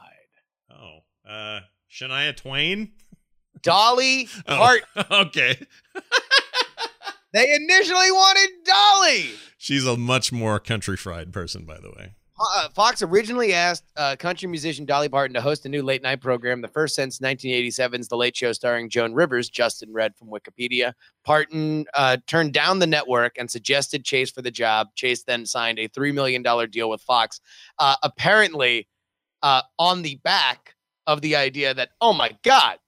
[0.71, 0.99] Oh.
[1.29, 2.93] Uh Shania Twain?
[3.63, 5.05] Dolly Oh, Parton.
[5.27, 5.59] okay.
[7.33, 9.31] They initially wanted Dolly.
[9.59, 12.15] She's a much more country fried person, by the way.
[12.39, 16.21] Uh, Fox originally asked uh, country musician Dolly Parton to host a new late night
[16.21, 20.95] program, the first since 1987's The Late Show starring Joan Rivers, Justin read from Wikipedia.
[21.25, 24.89] Parton uh, turned down the network and suggested Chase for the job.
[24.97, 27.41] Chase then signed a $3 million deal with Fox,
[27.79, 28.89] uh, apparently
[29.43, 30.75] uh, on the back
[31.07, 32.79] of the idea that, oh my God,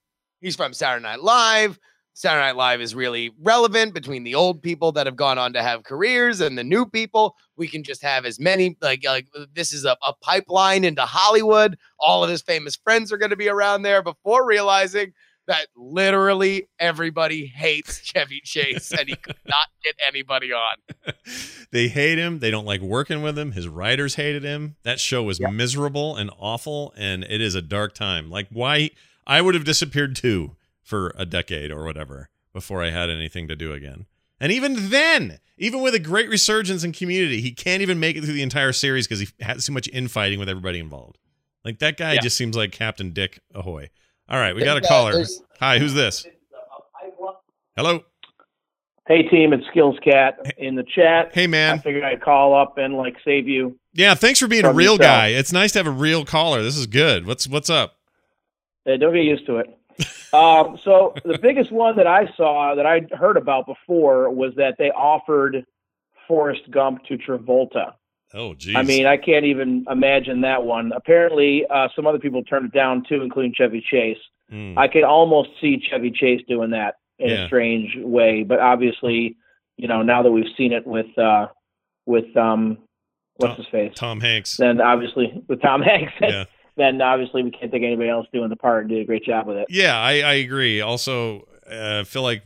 [0.41, 1.79] he's from Saturday Night Live.
[2.17, 5.61] Saturday Night Live is really relevant between the old people that have gone on to
[5.61, 7.35] have careers and the new people.
[7.57, 11.03] We can just have as many like like uh, this is a, a pipeline into
[11.03, 11.77] Hollywood.
[11.99, 15.13] All of his famous friends are going to be around there before realizing
[15.45, 20.75] that literally everybody hates Chevy Chase and he could not get anybody on.
[21.71, 22.39] they hate him.
[22.39, 23.51] They don't like working with him.
[23.51, 24.75] His writers hated him.
[24.81, 25.53] That show was Yep.
[25.53, 28.31] miserable and awful, and it is a dark time.
[28.31, 28.89] Like, why?
[29.27, 30.55] I would have disappeared too
[30.87, 34.05] for a decade or whatever before I had anything to do again.
[34.39, 38.23] And even then, even with a great resurgence in community, he can't even make it
[38.23, 41.17] through the entire series because he has too much infighting with everybody involved.
[41.65, 42.21] Like, that guy Yeah.
[42.21, 43.89] just seems like Captain Dick Ahoy.
[44.29, 45.25] All right, we got a uh, caller.
[45.59, 46.25] Hi, who's this?
[47.75, 48.01] Hello.
[49.07, 51.31] Hey team, it's Skills Cat in the chat.
[51.33, 51.81] Hey, man, I man.
[51.81, 53.77] figured I'd call up and like save you.
[53.93, 54.99] Yeah, thanks for being a real yourself.
[54.99, 55.27] guy.
[55.29, 56.61] It's nice to have a real caller.
[56.61, 57.25] This is good.
[57.25, 57.95] What's what's up?
[58.85, 59.67] Hey, don't get used to it.
[60.33, 64.75] Um, so the biggest one that I saw that I'd heard about before was that
[64.77, 65.65] they offered
[66.27, 67.93] Forrest Gump to Travolta.
[68.33, 68.75] Oh, geez.
[68.75, 70.91] I mean, I can't even imagine that one.
[70.93, 74.17] Apparently, uh, some other people turned it down too, including Chevy Chase.
[74.51, 74.77] Mm.
[74.77, 77.43] I could almost see Chevy Chase doing that in Yeah.
[77.43, 79.37] a strange way, but obviously
[79.79, 81.47] you know, now that we've seen it with uh,
[82.07, 82.79] with um,
[83.35, 84.57] what's Tom- his face, Tom Hanks.
[84.57, 86.45] then obviously with Tom Hanks, Yeah.
[86.77, 89.47] Then obviously we can't think anybody else doing the part and did a great job
[89.47, 89.67] with it.
[89.69, 90.81] Yeah, I, I agree.
[90.81, 92.43] Also, uh, I feel like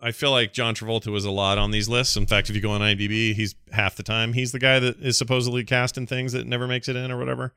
[0.00, 2.16] I feel like John Travolta was a lot on these lists.
[2.16, 4.98] In fact, if you go on IMDb, he's half the time he's the guy that
[4.98, 7.54] is supposedly cast in things that never makes it in or whatever.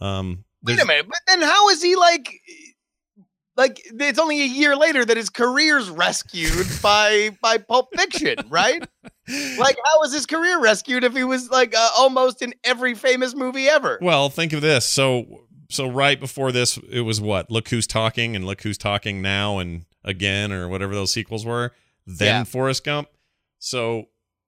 [0.00, 2.32] Um, Wait a minute, but then how is he like?
[3.56, 8.82] Like it's only a year later that his career's rescued by by Pulp Fiction, right?
[9.58, 13.34] Like how was his career rescued if he was like uh, almost in every famous
[13.34, 13.98] movie ever?
[14.00, 14.86] Well, think of this.
[14.86, 17.50] So so right before this, it was what?
[17.50, 21.72] Look who's talking and look who's talking now and again or whatever those sequels were.
[22.06, 22.44] Then Yeah.
[22.44, 23.08] Forrest Gump.
[23.58, 24.06] So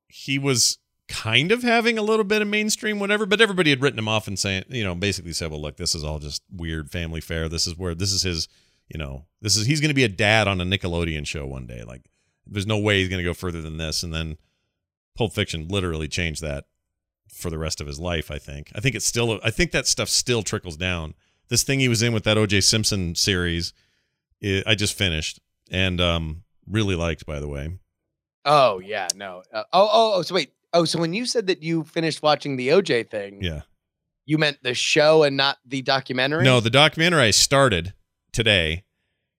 [0.08, 3.98] he was kind of having a little bit of mainstream whatever, but everybody had written
[3.98, 6.90] him off and saying, you know, basically said, well, look, this is all just weird
[6.90, 7.48] family fare.
[7.48, 8.48] This is where this is his,
[8.92, 11.66] you know, this is he's going to be a dad on a Nickelodeon show one
[11.66, 11.82] day.
[11.82, 12.02] Like
[12.46, 14.02] there's no way he's going to go further than this.
[14.02, 14.36] And then
[15.16, 16.66] Pulp Fiction literally changed that
[17.32, 18.30] for the rest of his life.
[18.30, 18.70] I think.
[18.74, 19.40] I think it's still.
[19.42, 21.14] I think that stuff still trickles down.
[21.48, 22.60] This thing he was in with that O.J.
[22.60, 23.72] Simpson series,
[24.44, 27.24] i I just finished and um really liked.
[27.24, 27.78] By the way,
[28.44, 29.42] Oh yeah, no.
[29.52, 30.22] Uh, oh oh oh.
[30.22, 30.52] So wait.
[30.74, 33.60] Oh, so when you said that you finished watching the OJ thing, yeah.
[34.24, 36.44] you meant the show and not the documentary?
[36.44, 37.92] No, the documentary I started
[38.32, 38.84] today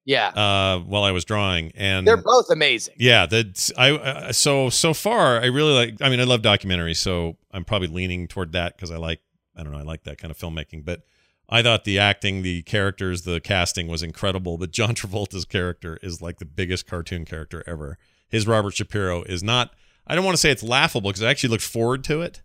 [0.06, 2.95] Yeah, uh while I was drawing, and they're both amazing.
[2.97, 3.91] yeah, that's I.
[3.91, 6.01] Uh, so so far, I really like.
[6.01, 9.21] I mean, I love documentaries, so I'm probably leaning toward that because I like.
[9.56, 9.77] I don't know.
[9.79, 11.01] I like that kind of filmmaking, but.
[11.49, 16.21] I thought the acting, the characters, the casting was incredible, but John Travolta's character is
[16.21, 17.97] like the biggest cartoon character ever.
[18.29, 19.75] His Robert Shapiro is not.
[20.08, 22.41] I don't want to say it's laughable because I actually looked forward to it.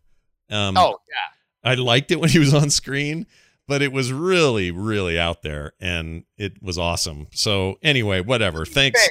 [0.51, 1.71] Um, Oh yeah.
[1.71, 3.27] I liked it when he was on screen,
[3.69, 7.29] but it was really, really out there, and it was awesome.
[7.33, 8.65] So anyway, whatever.
[8.65, 9.01] Thanks.
[9.01, 9.11] fair.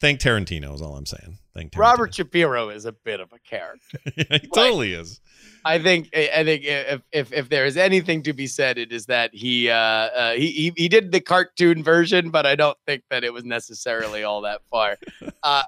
[0.00, 1.38] Thank Tarantino is all I'm saying.
[1.54, 1.78] Thank Tarantino.
[1.80, 3.98] Robert Shapiro is a bit of a character.
[4.16, 5.20] Yeah, he totally is.
[5.64, 9.06] I think I think if if if there is anything to be said, it is
[9.06, 13.02] that he uh, uh he, he he did the cartoon version, but I don't think
[13.10, 14.96] that it was necessarily all that far.
[15.42, 15.62] Uh,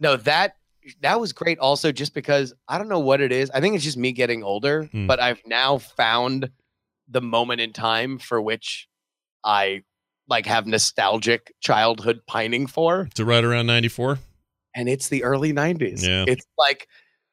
[0.00, 0.56] no, that
[1.00, 1.58] that was great.
[1.58, 3.50] Also, just because I don't know what it is.
[3.50, 5.06] I think it's just me getting older, Hmm.
[5.06, 6.50] but I've now found
[7.08, 8.88] the moment in time for which
[9.44, 9.82] I
[10.28, 14.18] like have nostalgic childhood pining for To right around 94.
[14.74, 16.02] and it's the early 90s.
[16.06, 16.24] Yeah.
[16.26, 16.88] It's like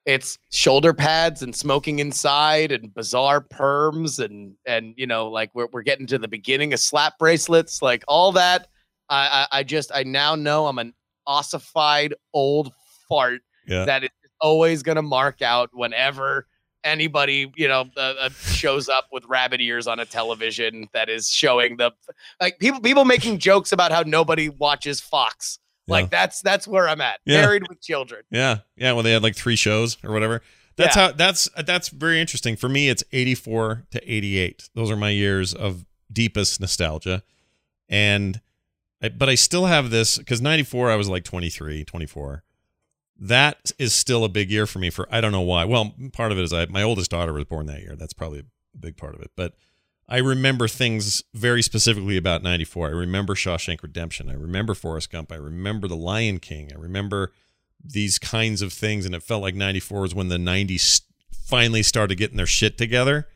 [0.05, 5.67] it's shoulder pads and smoking inside and bizarre perms and and you know like we're
[5.71, 8.67] we're getting to the beginning of slap bracelets like all that
[9.09, 10.93] I I, I just I now know I'm an
[11.25, 12.73] ossified old
[13.09, 13.85] fart Yeah.
[13.85, 14.09] that is
[14.41, 16.47] always going to mark out whenever
[16.83, 21.29] anybody you know uh, uh, shows up with rabbit ears on a television that is
[21.29, 21.91] showing the
[22.41, 27.01] like people people making jokes about how nobody watches Fox like that's that's where I'm
[27.01, 27.19] at.
[27.25, 27.41] Yeah.
[27.41, 28.23] Married with children.
[28.31, 28.59] Yeah.
[28.77, 28.93] Yeah.
[28.93, 30.41] When they had like three shows or whatever.
[30.77, 31.07] That's Yeah.
[31.07, 32.55] how that's that's very interesting.
[32.55, 34.69] For me, it's 84 to 88.
[34.75, 37.21] Those are my years of deepest nostalgia.
[37.89, 38.39] And
[39.01, 42.43] I, but I still have this because 94 I was like 23, 24.
[43.27, 45.63] That is still a big year for me for I don't know why.
[45.65, 47.95] Well, part of it is I my oldest daughter was born that year.
[47.95, 48.45] That's probably a
[48.77, 49.31] big part of it.
[49.37, 49.53] But
[50.09, 52.87] I remember things very specifically about 94.
[52.87, 54.29] I remember Shawshank Redemption.
[54.29, 55.31] I remember Forrest Gump.
[55.31, 56.71] I remember The Lion King.
[56.73, 57.31] I remember
[57.81, 61.01] these kinds of things and it felt like 94 was when the 90s
[61.45, 63.27] finally started getting their shit together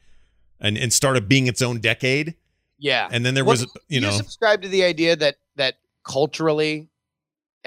[0.59, 2.35] and and started being its own decade
[2.77, 3.07] Yeah.
[3.11, 6.89] and then there What- was you know you subscribe to the idea that that culturally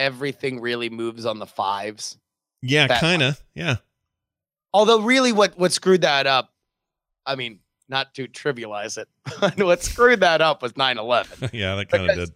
[0.00, 2.18] everything really moves on the fives.
[2.62, 3.76] yeah kind of yeah
[4.72, 6.52] Although really what what screwed that up,
[7.26, 9.08] I mean, not to trivialize it,
[9.64, 11.50] what screwed that up was 9/11.
[11.52, 12.30] yeah that kind of did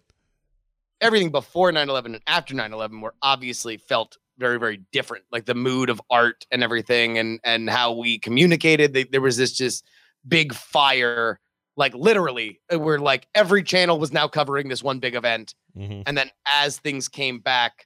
[1.01, 5.23] Everything before 9/11 and after 9/11 were obviously felt very very different.
[5.31, 8.93] Like the mood of art and everything and and how we communicated.
[8.93, 9.85] They, there was this just
[10.27, 11.39] big fire
[11.77, 15.53] like literally uh, where like every channel was now covering this one big event.
[15.77, 16.03] Mhm.
[16.07, 17.85] and then as things came back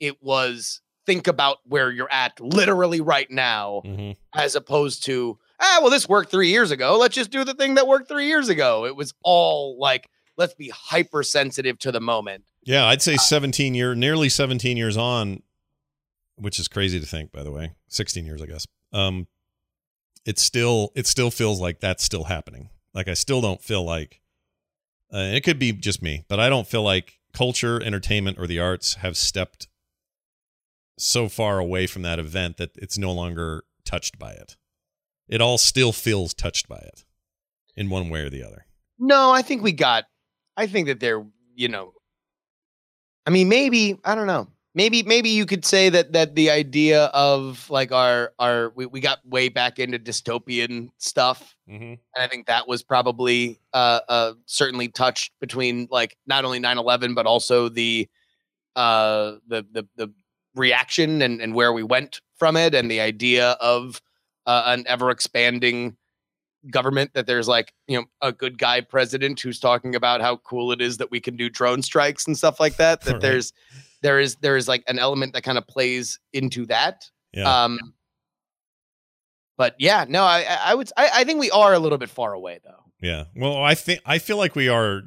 [0.00, 4.16] it was think about where you're at literally right now Mhm.
[4.34, 6.96] as opposed to ah well this worked 3 years ago.
[6.96, 8.86] Let's just do the thing that worked 3 years ago.
[8.86, 10.08] It was all like
[10.38, 12.44] let's be hypersensitive to the moment.
[12.64, 15.42] Yeah i'd say 17 year nearly 17 years on
[16.36, 19.26] which is crazy to think by the way 16 years i guess um
[20.24, 24.20] it still it still feels like that's still happening like i still don't feel like
[25.12, 28.60] uh, it could be just me but i don't feel like culture entertainment or the
[28.60, 29.68] arts have stepped
[30.98, 34.56] so far away from that event that it's no longer touched by it.
[35.28, 37.04] It all still feels touched by it
[37.74, 38.66] in one way or the other.
[38.98, 40.04] No i think we got
[40.56, 41.24] i think that they're
[41.54, 41.92] you know
[43.26, 44.48] i mean maybe i don't know.
[44.74, 49.00] Maybe maybe you could say that that the idea of like our our we, we
[49.00, 51.82] got way back into dystopian stuff Mm-hmm.
[51.84, 57.14] and i think that was probably uh uh certainly touched between like not only 9-11
[57.14, 58.08] but also the
[58.76, 60.12] uh the the the
[60.54, 64.00] reaction and and where we went from it and the idea of
[64.46, 65.96] uh, an ever expanding
[66.70, 70.72] government that there's like you know a good guy president who's talking about how cool
[70.72, 73.20] it is that we can do drone strikes and stuff like that that Right.
[73.22, 73.52] there's
[74.02, 77.64] there is there is like an element that kind of plays into that Yeah.
[77.64, 77.78] um
[79.62, 80.40] but yeah no i
[80.70, 83.24] I- would I, I think we are a little bit far away though Yeah.
[83.34, 85.02] Well, I think I feel like we are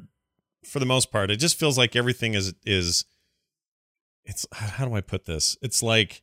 [0.70, 1.30] for the most part.
[1.30, 3.04] It just feels like everything is is
[4.24, 5.56] it's how do I put this?
[5.62, 6.22] It's like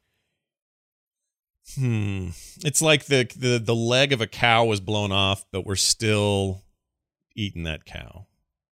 [1.75, 2.29] hmm,
[2.63, 6.61] it's like the the the leg of a cow was blown off, but we're still
[7.35, 8.27] eating that cow.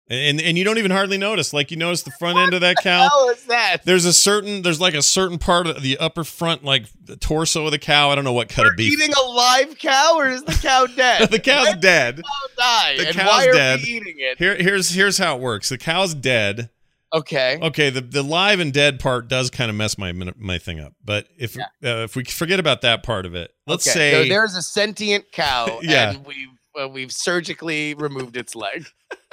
[0.08, 1.52] And and you don't even hardly notice.
[1.52, 3.10] Like you notice the front end of that cow.
[3.10, 6.64] how is that There's a certain there's like a certain part of the upper front
[6.64, 8.12] like the torso of the cow.
[8.12, 8.94] I don't know what cut We're of beef.
[8.94, 12.18] eating a live cow or is the cow dead the cow's When dead.
[12.18, 13.80] the cow die The and cow's why are dead.
[13.84, 15.70] we eating it Here here's here's how it works.
[15.70, 16.70] The cow's dead.
[17.12, 20.80] okay Okay, the the live and dead part does kind of mess my my thing
[20.80, 20.94] up.
[21.04, 24.30] But if uh, if we forget about that part of it, let's Okay, say so
[24.30, 26.12] there's a sentient cow Yeah.
[26.12, 26.50] and we've
[26.80, 28.86] uh, we've surgically removed its leg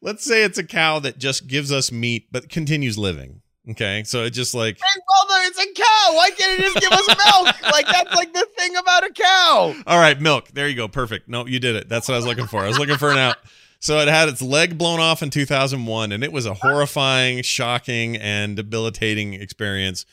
[0.00, 3.42] let's say it's a cow that just gives us meat but continues living.
[3.70, 6.14] Okay, so it just like Hey, well, it's a cow.
[6.14, 7.62] Why can't it just give us milk?
[7.72, 9.74] Like that's like the thing about a cow.
[9.86, 10.48] all right, milk.
[10.52, 11.28] There you go, perfect.
[11.28, 11.88] No, you did it.
[11.88, 12.60] That's what I was looking for.
[12.60, 13.36] I was looking for an out.
[13.82, 18.14] So it had its leg blown off in 2001, and it was a horrifying, shocking,
[18.16, 20.04] and debilitating experience.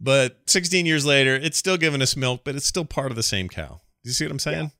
[0.00, 3.22] But 16 years later, it's still giving us milk, but it's still part of the
[3.22, 3.80] same cow.
[4.02, 4.72] Do you see what I'm saying?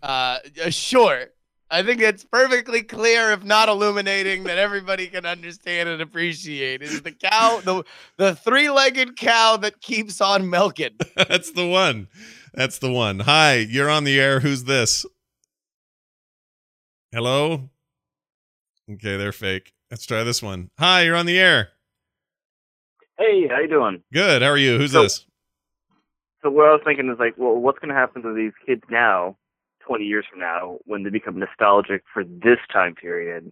[0.00, 1.24] Uh, uh, sure.
[1.70, 6.80] I think it's perfectly clear, if not illuminating, that everybody can understand and appreciate.
[6.82, 7.84] Is the cow the
[8.16, 10.96] the three legged cow that keeps on milking?
[11.16, 12.08] That's the one.
[12.54, 13.20] That's the one.
[13.20, 14.40] Hi, you're on the air.
[14.40, 15.04] Who's this?
[17.12, 17.68] Hello?
[18.90, 19.72] Okay, they're fake.
[19.90, 20.70] Let's try this one.
[20.78, 21.68] Hi, you're on the air.
[23.18, 24.02] Hey, how you doing?
[24.12, 24.42] Good.
[24.42, 24.78] How are you?
[24.78, 25.24] Who's So- this?
[26.42, 28.82] So what I was thinking is like, well, what's going to happen to these kids
[28.88, 29.36] now,
[29.88, 33.50] 20 years from now, when they become nostalgic for this time period?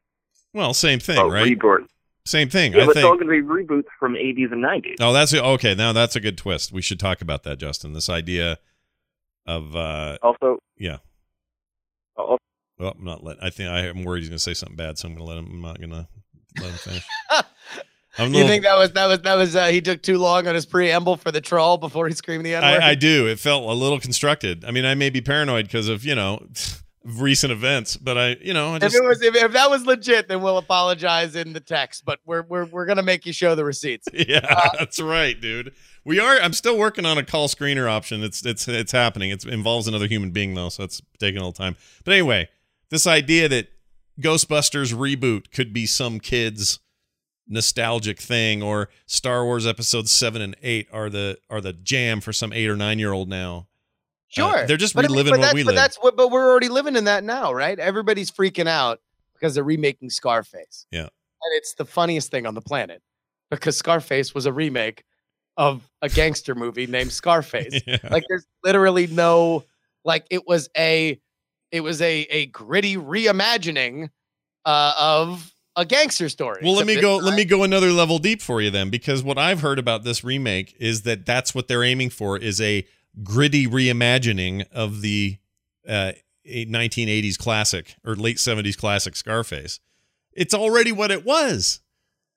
[0.54, 1.42] Well, same thing, Oh, right?
[1.44, 1.88] Rebirth.
[2.24, 2.72] Same thing.
[2.72, 4.96] Yeah, I but it's all going to be reboots from 80s and 90s.
[5.00, 5.74] Oh, that's okay.
[5.74, 6.72] Now that's a good twist.
[6.72, 7.92] We should talk about that, Justin.
[7.92, 8.58] This idea
[9.46, 10.98] of uh Also, yeah.
[12.18, 12.38] al-
[12.78, 13.36] Well, I'm not let.
[13.42, 15.28] I think I am worried he's going to say something bad, so I'm going to
[15.34, 15.46] let him.
[15.52, 16.08] I'm not going to
[16.60, 17.04] let him finish.
[18.18, 20.54] You little- think that was that was that was uh, he took too long on
[20.54, 22.82] his preamble for the troll before he screamed the N word?
[22.82, 23.26] I, I do.
[23.26, 24.64] It felt a little constructed.
[24.64, 26.46] I mean, I may be paranoid because of you know
[27.04, 30.28] recent events, but I, you know, I if it was if, if that was legit,
[30.28, 32.04] then we'll apologize in the text.
[32.06, 34.08] But we're we're we're gonna make you show the receipts.
[34.14, 35.74] yeah, that's right, dude.
[36.04, 36.40] We are.
[36.40, 38.22] I'm still working on a call screener option.
[38.22, 39.30] It's it's it's happening.
[39.30, 41.76] It's, it involves another human being though, so it's taking a little time.
[42.04, 42.48] But anyway,
[42.88, 43.68] this idea that
[44.20, 46.78] Ghostbusters reboot could be some kids
[47.48, 52.32] nostalgic thing or Star Wars episodes 7 and 8 are the are the jam for
[52.32, 53.66] some 8 or 9 year old now.
[54.28, 55.78] Sure, Uh, they're just But I mean, reliving but what that's, we but lived.
[55.78, 56.16] that's what.
[56.16, 57.78] But we're already living in that now, right?
[57.78, 59.00] Everybody's freaking out
[59.34, 60.86] because they're remaking Scarface.
[60.90, 61.02] Yeah.
[61.02, 63.02] and it's the funniest thing on the planet
[63.50, 65.04] because Scarface was a remake
[65.56, 67.80] of a gangster movie named Scarface.
[67.86, 67.98] Yeah.
[68.10, 69.64] Like, there's literally no
[70.04, 70.26] like.
[70.30, 71.20] It was a,
[71.70, 74.10] it was a a gritty reimagining
[74.64, 76.60] uh, of a gangster story.
[76.62, 77.16] Well, let me go.
[77.18, 80.24] Let me go another level deep for you then, because what I've heard about this
[80.24, 82.86] remake is that that's what they're aiming for is a
[83.22, 85.38] gritty reimagining of the
[85.88, 86.12] uh,
[86.46, 89.80] 1980s classic or late 70s classic Scarface.
[90.32, 91.80] It's already what it was.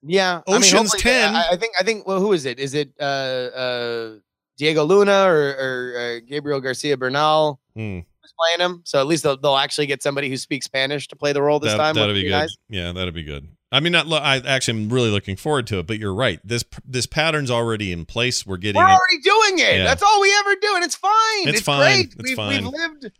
[0.02, 1.36] Yeah, I mean, Ocean's 10.
[1.36, 1.74] I, I think.
[1.80, 2.08] I think.
[2.08, 2.58] Well, who is it?
[2.60, 4.12] Is it uh, uh,
[4.58, 8.06] Diego Luna or, or uh, Gabriel Garcia Bernal Hmm, who's
[8.40, 8.82] playing him?
[8.86, 11.60] So at least they'll, they'll actually get somebody who speaks Spanish to play the role
[11.60, 11.96] this that, time.
[11.96, 12.32] that'd be good.
[12.32, 12.56] nice?
[12.70, 13.48] Yeah, that'd be good.
[13.72, 14.12] I mean, not.
[14.12, 15.86] I actually am really looking forward to it.
[15.88, 16.40] But you're right.
[16.44, 18.46] This this pattern's already in place.
[18.46, 18.92] We're getting We're it.
[18.92, 19.78] already doing it.
[19.78, 19.84] Yeah.
[19.84, 21.12] That's all we ever do, and it's fine.
[21.48, 21.80] It's It's, fine.
[21.80, 22.06] great.
[22.18, 22.64] It's we've, fine.
[22.64, 23.12] we've lived.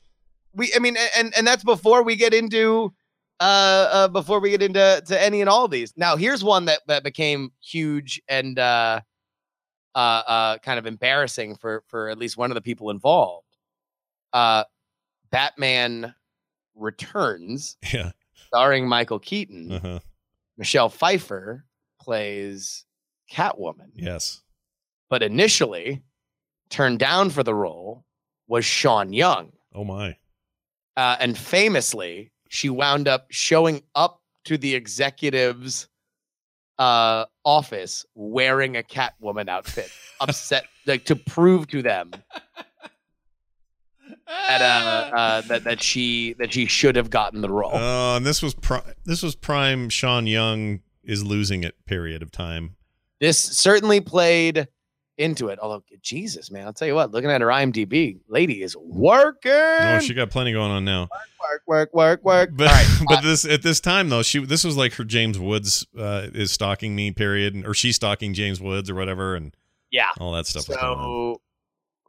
[0.56, 0.74] We.
[0.76, 2.94] I mean, and and that's before we get into.
[3.42, 5.94] Uh, uh, before we get into to any and all these.
[5.96, 9.00] Now, here's one that that became huge and uh,
[9.96, 13.46] uh, uh, kind of embarrassing for for at least one of the people involved.
[14.34, 14.66] Uh,
[15.32, 16.14] Batman
[16.76, 18.12] Returns, Yeah.
[18.48, 19.72] starring Michael Keaton.
[19.72, 20.00] Uh-huh.
[20.58, 21.66] Michelle Pfeiffer
[22.02, 22.86] plays
[23.32, 24.42] Catwoman Yes.
[25.10, 26.02] but initially
[26.70, 28.06] turned down for the role
[28.48, 29.52] was Sean Young.
[29.74, 30.18] Oh my.
[30.98, 35.88] Uh, and famously, she wound up showing up to the executives
[36.80, 42.12] uh, office wearing a Catwoman outfit, upset like to prove to them
[44.30, 47.72] that uh, uh that that she that she should have gotten the role.
[47.74, 52.32] Oh, and this was pri- this was prime Sean Young is losing it period of
[52.32, 52.76] time.
[53.20, 54.68] this certainly played
[55.18, 55.60] into it.
[55.62, 59.52] Although Jesus, man, I'll tell you what, looking at her IMDb, lady is working.
[59.52, 61.10] Oh, she got plenty going on now.
[61.42, 62.50] work, work, work, work.
[62.54, 65.38] But All right, but this at this time though, she this was like her James
[65.38, 69.56] Woods uh, is stalking me period, or she's stalking James Woods or whatever, and
[69.92, 70.10] yeah.
[70.20, 71.04] all that stuff was going on.
[71.04, 71.42] So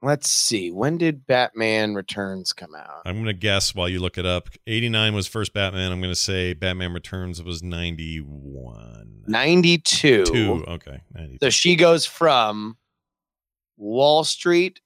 [0.02, 0.70] let's see.
[0.70, 3.02] When did Batman Returns come out?
[3.04, 4.48] I'm gonna guess while you look it up.
[4.66, 5.92] 89 was first Batman.
[5.92, 9.24] I'm gonna say Batman Returns was 91.
[9.26, 10.24] 92.
[10.24, 10.64] Two.
[10.66, 11.38] Okay, 92.
[11.42, 12.76] So she goes from
[13.76, 14.80] Wall Street,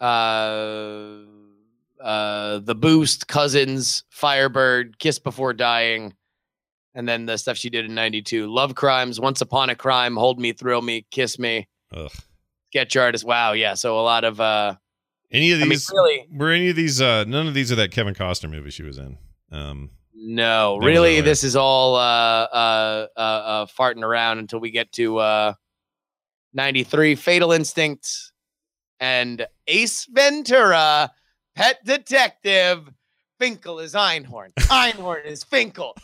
[0.00, 0.04] uh,
[2.02, 6.14] uh, The Boost, Cousins, Firebird, Kiss Before Dying,
[6.94, 8.46] and then the stuff she did in 92.
[8.52, 12.10] Love Crimes, Once Upon a Crime, Hold Me, Thrill Me, Kiss Me, Ugh.
[12.70, 13.24] Sketch Artist.
[13.24, 13.52] Wow.
[13.52, 13.74] Yeah.
[13.74, 14.76] So a lot of, uh,
[15.30, 17.00] Any of I mean, these really, were any of these?
[17.00, 19.18] Uh, none of these are that Kevin Costner movie she was in.
[19.50, 24.90] Um, no, really, this is all uh, uh, uh, uh, farting around until we get
[24.92, 25.54] to uh,
[26.54, 28.32] 93 Fatal Instinct
[28.98, 31.12] and Ace Ventura,
[31.54, 32.88] Pet Detective.
[33.38, 34.52] Finkel is Einhorn.
[34.58, 35.94] Einhorn is Finkel.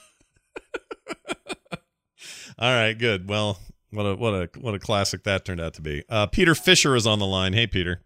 [2.59, 3.29] all right, good.
[3.29, 3.59] Well,
[3.93, 6.03] what a what a what a classic that turned out to be.
[6.09, 7.53] Uh, Peter Fisher is on the line.
[7.53, 8.01] Hey, Peter.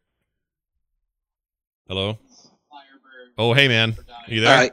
[1.88, 2.18] Hello.
[3.38, 3.96] Oh, hey, man.
[4.26, 4.58] Are you there?
[4.58, 4.72] Right.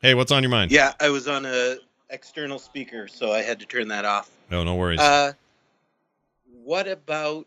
[0.00, 0.70] Hey, what's on your mind?
[0.70, 1.76] Yeah, I was on a
[2.08, 4.30] external speaker, so I had to turn that off.
[4.50, 5.00] No, no worries.
[5.00, 5.32] Uh,
[6.64, 7.46] what about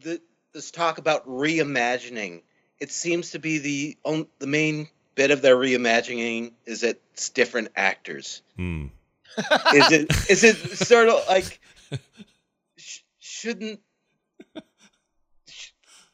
[0.00, 0.20] the
[0.52, 2.42] this talk about reimagining?
[2.80, 7.28] It seems to be the on, the main bit of their reimagining is that it's
[7.30, 8.40] different actors.
[8.56, 8.86] hmm.
[9.74, 11.60] Is it is it sort of like
[12.76, 13.80] sh- shouldn't
[15.48, 15.70] sh-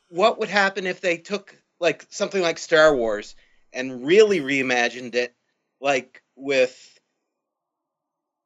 [0.09, 3.35] what would happen if they took like something like Star Wars
[3.73, 5.35] and really reimagined it
[5.81, 6.99] like with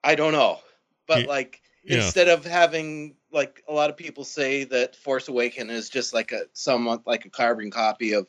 [0.05, 0.59] I don't know
[1.07, 1.97] but like yeah.
[1.97, 6.33] instead of having like a lot of people say that Force Awaken is just like
[6.33, 8.27] a somewhat like a carbon copy of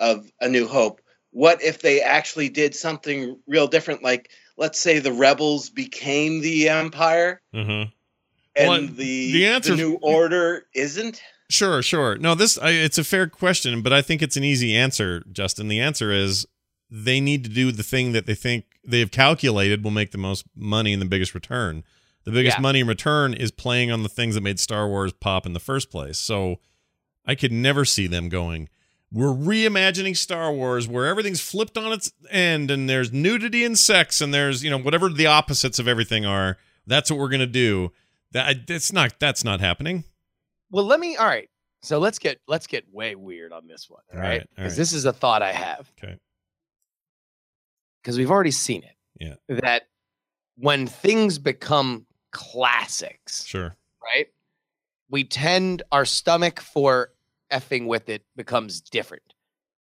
[0.00, 4.98] of A New Hope what if they actually did something real different like let's say
[4.98, 7.86] the rebels became the empire Uh-huh.
[8.56, 12.18] and Well, the the answer- the new order isn't Sure, sure.
[12.18, 15.68] No, this I, it's a fair question, but I think it's an easy answer, Justin.
[15.68, 16.46] The answer is
[16.90, 20.18] they need to do the thing that they think they have calculated will make the
[20.18, 21.84] most money and the biggest return.
[22.24, 22.62] The biggest Yeah.
[22.62, 25.60] money in return is playing on the things that made Star Wars pop in the
[25.60, 26.18] first place.
[26.18, 26.60] So
[27.24, 28.68] I could never see them going,
[29.12, 34.20] we're reimagining Star Wars where everything's flipped on its end and there's nudity and sex
[34.20, 36.58] and there's, you know, whatever the opposites of everything are.
[36.86, 37.92] That's what we're going to do.
[38.32, 40.04] That that's not that's not happening.
[40.70, 41.16] Well, let me.
[41.16, 41.48] All right.
[41.80, 44.02] So let's get let's get way weird on this one.
[44.12, 44.28] All right.
[44.40, 44.76] right, Because right.
[44.76, 45.90] this is a thought I have.
[46.02, 46.16] Okay.
[48.02, 48.94] Because we've already seen it.
[49.18, 49.34] Yeah.
[49.62, 49.84] That
[50.56, 53.76] when things become classics, Sure.
[54.02, 54.26] right?
[55.10, 57.10] We tend our stomach for
[57.52, 59.22] effing with it becomes different.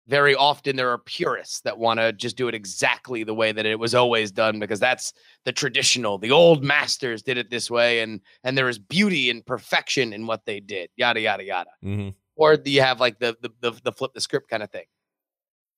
[0.06, 3.66] Very often there are purists that want to just do it exactly the way that
[3.66, 5.12] it was always done because that's
[5.44, 6.16] the traditional.
[6.16, 10.26] The old masters did it this way and and there is beauty and perfection in
[10.26, 10.88] what they did.
[10.96, 11.70] Yada yada yada.
[11.84, 12.10] Mm-hmm.
[12.36, 14.86] Or do you have like the the the, the flip the script kind of thing?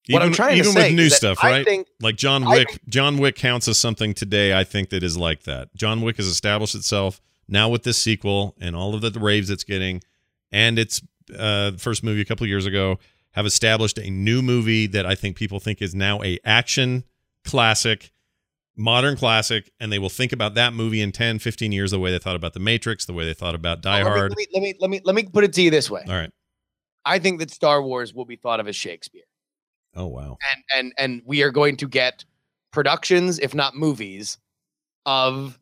[0.09, 1.65] what I'm trying even to say with new stuff, right?
[1.65, 2.81] think like John Wick.
[2.89, 4.59] John Wick counts as something today.
[4.59, 5.75] I think that is like that.
[5.75, 9.65] John Wick has established itself now with this sequel and all of the raves it's
[9.65, 10.03] getting,
[10.51, 11.03] and its
[11.39, 12.99] uh, first movie a couple years ago
[13.33, 17.05] have established a new movie that I think people think is now a action
[17.45, 18.13] classic,
[18.77, 22.11] modern classic, and they will think about that movie in 10, 15 years the way
[22.11, 24.31] they thought about The Matrix, the way they thought about Die let Hard.
[24.31, 26.03] Let me, let me let me let me put it to you this way.
[26.07, 26.31] All right.
[27.05, 29.23] I think that Star Wars will be thought of as Shakespeare.
[29.95, 30.39] Oh wow.
[30.53, 32.25] and and and we are going to get
[32.73, 34.39] productions if not movies
[35.05, 35.59] of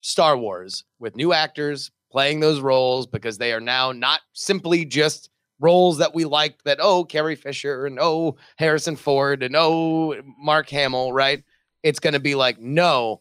[0.00, 5.28] Star Wars with new actors playing those roles because they are now not simply just
[5.60, 10.70] roles that we liked that oh Carrie Fisher and oh Harrison Ford and oh Mark
[10.70, 11.44] Hamill right
[11.82, 13.20] it's going to be like no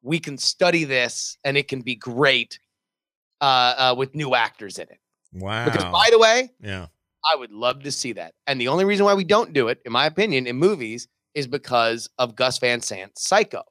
[0.00, 2.58] we can study this and it can be great
[3.42, 5.00] uh, uh with new actors in it
[5.34, 5.66] Wow.
[5.66, 6.86] because by the way yeah.
[7.30, 8.32] I would love to see that.
[8.46, 11.46] And the only reason why we don't do it, in my opinion, in movies is
[11.46, 13.62] because of Gus Van Sant's Psycho,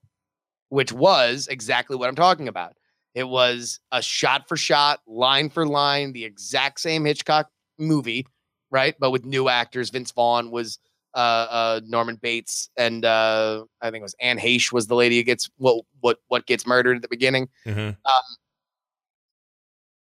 [0.70, 2.76] which was exactly what I'm talking about.
[3.16, 8.28] It was a shot for shot, line for line, the exact same Hitchcock movie,
[8.72, 8.96] right?
[9.00, 9.90] But with new actors.
[9.90, 10.80] Vince Vaughn was
[11.16, 15.18] uh, uh, Norman Bates and uh, I think it was Anne Heche was the lady
[15.18, 17.50] who gets what what what gets murdered at the beginning.
[17.66, 17.94] Uh-huh.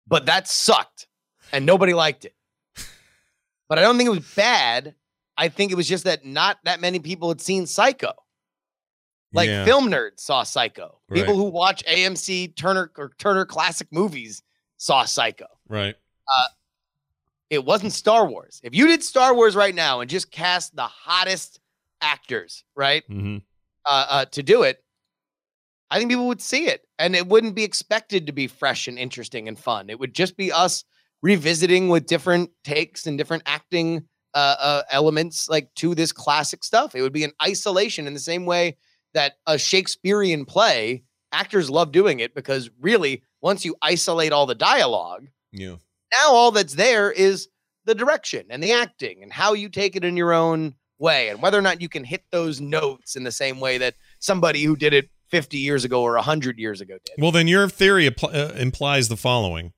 [0.07, 1.07] But that sucked,
[1.53, 2.35] and nobody liked it.
[3.69, 4.95] But I don't think it was bad.
[5.37, 8.13] I think it was just that not that many people had seen Psycho.
[9.35, 9.65] Like Yeah.
[9.65, 11.01] film nerds saw Psycho.
[11.13, 11.37] People Right.
[11.37, 14.43] who watch AMC Turner or Turner Classic Movies
[14.79, 15.47] saw Psycho.
[15.69, 15.97] Right.
[17.51, 18.61] It wasn't Star Wars.
[18.65, 21.61] If you did Star Wars right now and just cast the hottest
[22.01, 23.39] actors, right, hmm
[23.87, 24.83] uh, uh, to do it,
[25.91, 28.99] I think people would see it, and it wouldn't be expected to be fresh and
[28.99, 29.91] interesting and fun.
[29.91, 30.85] It would just be us
[31.23, 36.95] revisiting with different takes and different acting uh, uh, elements, like to this classic stuff.
[36.95, 38.79] It would be an isolation in the same way
[39.15, 44.55] that a Shakespearean play actors love doing it because really, once you isolate all the
[44.55, 45.77] dialogue, Yeah.
[46.13, 47.49] now all that's there is
[47.85, 51.43] the direction and the acting and how you take it in your own way and
[51.43, 54.77] whether or not you can hit those notes in the same way that somebody who
[54.77, 57.17] did it 50 years ago or 100 years ago did.
[57.23, 59.73] Well, then your theory appl- uh, implies the following.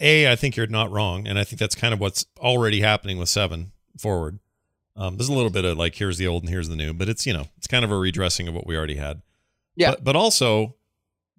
[0.00, 3.18] A, I think you're not wrong, and I think that's kind of what's already happening
[3.18, 4.38] with Seven forward.
[4.96, 7.08] Um, there's a little bit of like here's the old and here's the new, but
[7.08, 9.22] it's you know it's kind of a redressing of what we already had.
[9.76, 9.90] Yeah.
[9.92, 10.76] But, but also,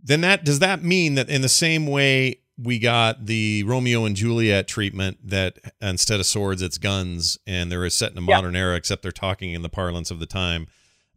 [0.04, 4.16] then that does that mean that in the same way we got the Romeo and
[4.16, 8.36] Juliet treatment that instead of swords it's guns and they're set in a Yeah.
[8.38, 10.68] modern era except they're talking in the parlance of the time,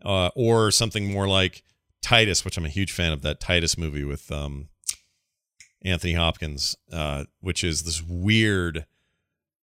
[0.04, 1.62] uh, or something more like
[2.02, 4.68] Titus, which I'm a huge fan of that Titus movie with um,
[5.84, 8.86] Anthony Hopkins, uh, which is this weird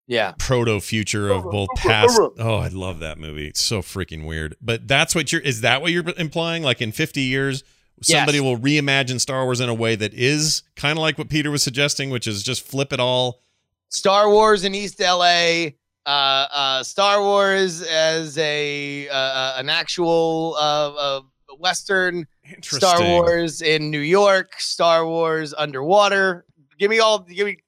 [0.07, 0.33] Yeah.
[0.39, 2.19] proto future of both past.
[2.39, 3.49] Oh, I love that movie.
[3.49, 4.55] It's so freaking weird.
[4.61, 5.41] But that's what you're.
[5.41, 6.63] Is that what you're implying?
[6.63, 7.65] Like in 50 years,
[8.03, 8.45] somebody Yes.
[8.45, 11.63] will reimagine Star Wars in a way that is kind of like what Peter was
[11.63, 13.41] suggesting, which is just flip it all.
[13.89, 15.69] Star Wars in East LA,
[16.05, 21.21] uh, uh, Star Wars as a uh, uh, an actual uh, uh,
[21.59, 22.79] Western, Interesting.
[22.81, 26.45] Star Wars in New York, Star Wars underwater.
[26.79, 27.21] Give me all.
[27.21, 27.59] Give me.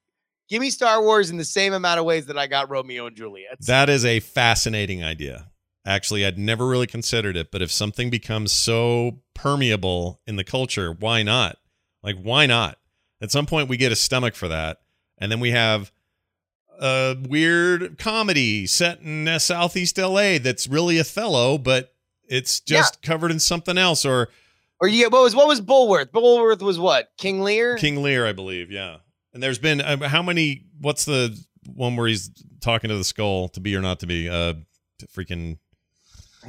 [0.49, 3.17] Give me Star Wars in the same amount of ways that I got Romeo and
[3.17, 3.59] Juliet.
[3.67, 5.51] That is a fascinating idea.
[5.85, 10.93] Actually, I'd never really considered it, but if something becomes so permeable in the culture,
[10.93, 11.59] why not?
[12.03, 12.79] Like, why not?
[13.21, 14.79] At some point, we get a stomach for that,
[15.19, 15.93] and then we have
[16.81, 21.95] a weird comedy set in uh, Southeast LA that's really Othello, but
[22.29, 24.29] it's just covered in something else, or
[24.81, 26.11] or you get what was what was Bulworth?
[26.11, 27.77] Bulworth was what King Lear.
[27.77, 28.71] King Lear, I believe.
[28.71, 28.99] Yeah,
[29.37, 30.65] and there's been uh, how many?
[30.81, 31.39] What's the
[31.75, 32.31] one where he's
[32.61, 34.29] talking to the skull to be or not to be?
[34.31, 34.55] Uh,
[35.15, 35.59] freaking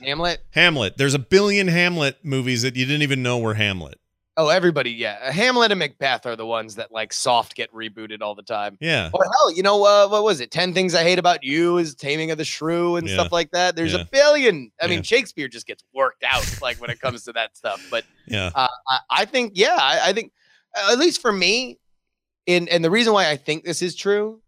[0.01, 0.39] Hamlet.
[0.51, 0.97] Hamlet.
[0.97, 3.99] There's a billion Hamlet movies that you didn't even know were Hamlet.
[4.39, 5.31] Oh, everybody, yeah.
[5.31, 8.77] Hamlet and Macbeth are the ones that like soft get rebooted all the time.
[8.79, 9.09] Yeah.
[9.11, 10.51] Or hell, you know uh, what was it?
[10.51, 13.15] Ten Things I Hate About You is Taming of the Shrew and Yeah.
[13.15, 13.75] stuff like that.
[13.75, 14.01] There's Yeah.
[14.01, 14.71] a billion.
[14.79, 14.91] I Yeah.
[14.91, 17.83] mean, Shakespeare just gets worked out like when it comes to that stuff.
[17.89, 18.51] But Yeah.
[18.53, 20.31] uh, I, I think, yeah, I, I think
[20.77, 21.79] uh, at least for me,
[22.47, 24.41] in and the reason why I think this is true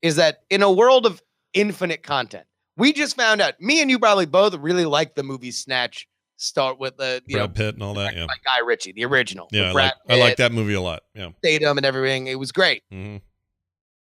[0.00, 1.22] is that in a world of
[1.52, 2.46] infinite content,
[2.76, 3.60] we just found out.
[3.60, 6.08] Me and you probably both really like the movie Snatch.
[6.38, 8.14] Start with the you Brad know Pitt and all that.
[8.14, 8.26] Yeah.
[8.44, 9.48] Guy Ritchie, the original.
[9.50, 9.70] Yeah.
[9.70, 11.02] I like, I like that movie a lot.
[11.14, 11.30] Yeah.
[11.38, 12.26] Statham and everything.
[12.26, 12.82] It was great.
[12.90, 13.16] hmm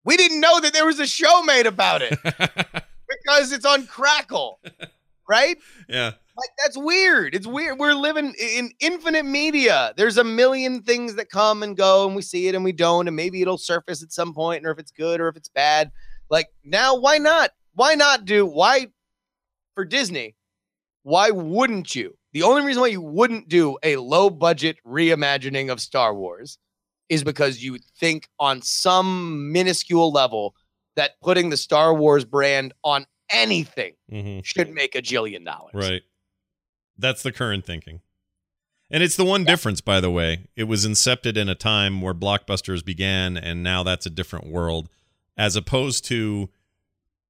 [0.06, 4.60] We didn't know that there was a show made about it because it's on Crackle,
[5.30, 5.58] right?
[5.90, 6.12] yeah.
[6.38, 7.36] Like that's weird.
[7.36, 7.78] It's weird.
[7.78, 9.94] We're living in infinite media.
[9.98, 13.08] There's a million things that come and go, and we see it and we don't,
[13.08, 15.92] and maybe it'll surface at some point, or if it's good or if it's bad.
[16.30, 17.52] Like now, why not?
[17.74, 18.88] Why not do why
[19.76, 20.36] for Disney?
[21.04, 22.18] Why wouldn't you?
[22.34, 26.58] The only reason why you wouldn't do a low budget reimagining of Star Wars
[27.10, 30.56] is because you think on some minuscule level
[30.96, 35.74] that putting the Star Wars brand on anything hmm should make a jillion dollars.
[35.74, 36.02] Right.
[36.98, 38.02] That's the current thinking.
[38.94, 40.48] And it's the one difference, by the way.
[40.56, 44.90] It was incepted in a time where blockbusters began, and now that's a different world,
[45.38, 46.50] as opposed to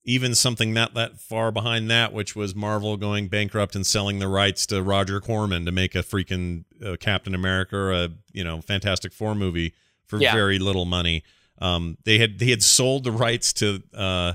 [0.03, 4.27] even something not that far behind that, which was Marvel going bankrupt and selling the
[4.27, 8.61] rights to Roger Corman to make a freaking uh, Captain America or a you know
[8.61, 9.75] Fantastic Four movie
[10.07, 10.33] for Yeah.
[10.33, 11.23] very little money.
[11.59, 14.33] Um, they had they had sold the rights to uh,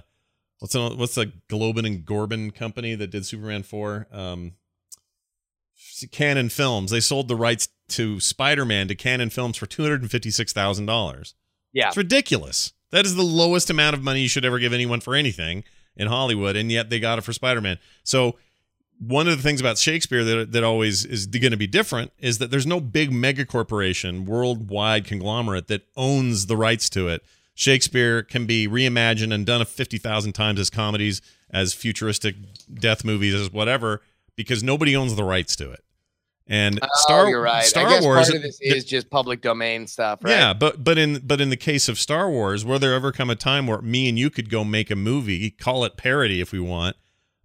[0.58, 4.06] what's the, what's the Globin and Gorbin company that did Superman four?
[4.12, 4.52] Um,
[6.10, 6.90] Cannon Films.
[6.90, 10.30] They sold the rights to Spider Man to Cannon Films for two hundred and fifty
[10.30, 11.34] six thousand dollars.
[11.72, 11.88] Yeah.
[11.88, 12.72] It's ridiculous.
[12.90, 15.64] That is the lowest amount of money you should ever give anyone for anything
[15.96, 17.78] in Hollywood, and yet they got it for Spider Man.
[18.04, 18.36] So
[18.98, 22.38] one of the things about Shakespeare that that always is going to be different is
[22.38, 27.22] that there's no big mega corporation, worldwide conglomerate that owns the rights to it.
[27.56, 32.36] Shakespeare can be reimagined and done 50,000 times as comedies, as futuristic
[32.72, 34.02] death movies, as whatever,
[34.36, 35.82] because nobody owns the rights to it.
[36.46, 37.64] And Oh, Star, you're right.
[37.64, 40.30] Star Wars, part of this is just public domain stuff, right?
[40.30, 43.30] yeah, but but in but in the case of Star Wars, will there ever come
[43.30, 46.52] a time where me and you could go make a movie, call it parody if
[46.52, 46.94] we want,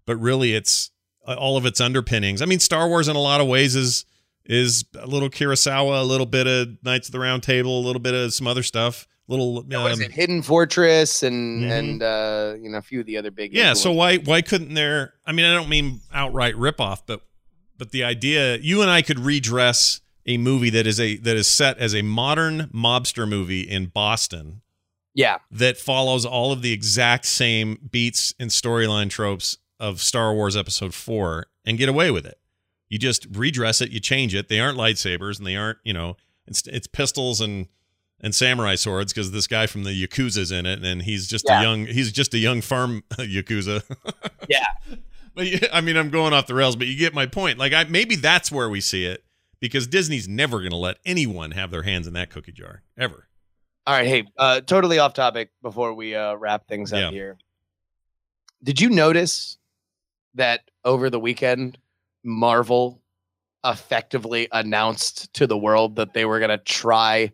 [0.05, 0.91] but really it's
[1.25, 2.41] uh, all of its underpinnings.
[2.41, 4.05] I mean, Star Wars in a lot of ways is
[4.45, 8.01] is a little Kurosawa, a little bit of Knights of the Round Table, a little
[8.01, 11.71] bit of some other stuff, little um, it Hidden Fortress and Mhm.
[11.71, 13.73] and uh, you know a few of the other big yeah.
[13.73, 15.13] So why why couldn't there?
[15.25, 17.21] I mean, I don't mean outright ripoff, but
[17.77, 21.47] but the idea you and I could redress a movie that is a that is
[21.47, 24.61] set as a modern mobster movie in Boston
[25.13, 30.55] yeah, that follows all of the exact same beats and storyline tropes of Star Wars
[30.55, 32.37] Episode 4 and get away with it.
[32.87, 34.47] You just redress it, you change it.
[34.47, 36.15] They aren't lightsabers and they aren't, you know,
[36.47, 37.67] it's, it's pistols and
[38.21, 41.59] and samurai swords because this guy from the Yakuza's in it and he's just Yeah.
[41.59, 43.83] a young he's just a young farm Yakuza.
[44.49, 44.65] Yeah.
[45.33, 47.57] But I mean, I'm going off the rails, but you get my point.
[47.57, 49.23] Like I maybe that's where we see it
[49.59, 53.27] because Disney's never going to let anyone have their hands in that cookie jar ever.
[53.87, 57.09] All right, hey, uh, totally off topic before we uh, wrap things up Yeah.
[57.11, 57.37] here.
[58.63, 59.57] Did you notice
[60.35, 61.77] that over the weekend,
[62.23, 63.01] Marvel
[63.65, 67.31] effectively announced to the world that they were going to try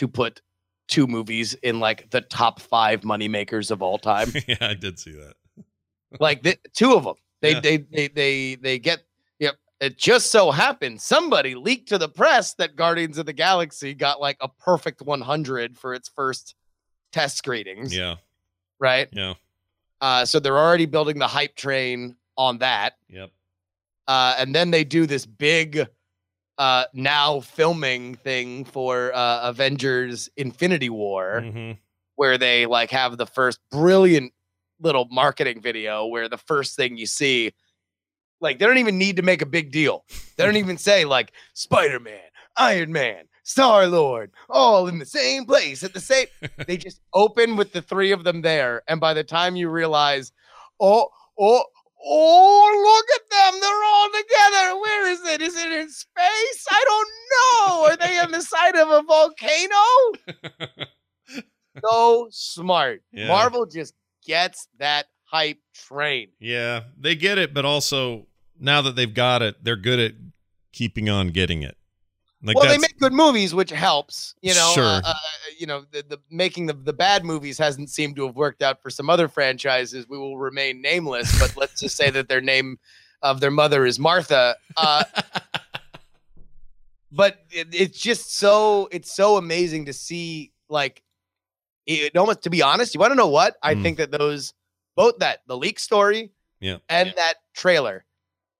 [0.00, 0.42] to put
[0.88, 4.32] two movies in like the top five moneymakers of all time?
[4.48, 5.34] yeah, I did see that.
[6.20, 7.14] like the, two of them.
[7.42, 7.60] They, Yeah.
[7.60, 9.00] they they they they get.
[9.38, 9.54] Yep.
[9.80, 14.20] It just so happened somebody leaked to the press that Guardians of the Galaxy got
[14.20, 16.54] like a perfect 100 for its first
[17.12, 17.94] test screenings.
[17.96, 18.16] Yeah.
[18.78, 19.08] Right.
[19.12, 19.34] Yeah.
[20.00, 22.94] Uh, so they're already building the hype train on that.
[23.08, 23.30] Yep.
[24.08, 25.86] Uh, and then they do this big
[26.58, 31.72] uh, now filming thing for uh, Avengers Infinity War hmm
[32.16, 34.30] where they like have the first brilliant
[34.78, 37.50] little marketing video where the first thing you see
[38.42, 40.04] like they don't even need to make a big deal.
[40.36, 42.20] They don't even say like spider-man
[42.56, 46.26] iron man star lord all in the same place at the same
[46.66, 50.32] they just open with the three of them there and by the time you realize
[50.78, 51.64] oh oh
[52.04, 56.84] oh look at them they're all together where is it is it in space i
[56.84, 60.86] don't know are they on the side of a volcano
[61.84, 63.02] so smart.
[63.12, 63.28] Yeah.
[63.28, 63.94] Marvel just
[64.26, 66.28] gets that hype train.
[66.38, 68.26] Yeah, they get it, but also
[68.58, 70.12] now that they've got it, they're good at
[70.72, 71.76] keeping on getting it.
[72.42, 74.34] Like well, they make good movies, which helps.
[74.40, 74.84] You know, Sure.
[74.84, 75.14] uh, uh,
[75.58, 78.80] you know, the, the making the, the bad movies hasn't seemed to have worked out
[78.80, 80.08] for some other franchises.
[80.08, 82.78] We will remain nameless, but let's just say that their name
[83.20, 84.56] of their mother is Martha.
[84.76, 85.04] Uh,
[87.12, 91.02] but it, it's just so it's so amazing to see like
[91.86, 93.82] it almost to be honest you want to know what i Mm.
[93.82, 94.54] think that those
[94.96, 96.30] both that the leak story
[96.60, 96.76] Yeah.
[96.88, 98.04] and that trailer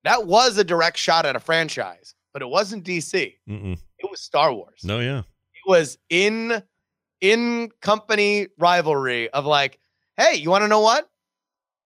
[0.05, 3.79] that was a direct shot at a franchise but it wasn't dc Mm-mm.
[3.99, 4.81] it was star wars.
[4.85, 6.63] No, yeah, it was in
[7.21, 9.79] in company rivalry of like
[10.17, 11.09] hey you want to know what?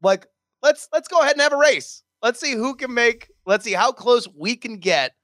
[0.03, 0.27] Like
[0.63, 2.03] let's let's go ahead and have a race.
[2.23, 5.15] Let's see who can make let's see how close we can get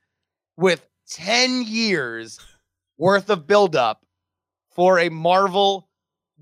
[0.57, 2.39] with 10 years
[2.99, 4.05] worth of buildup
[4.75, 5.89] for a marvel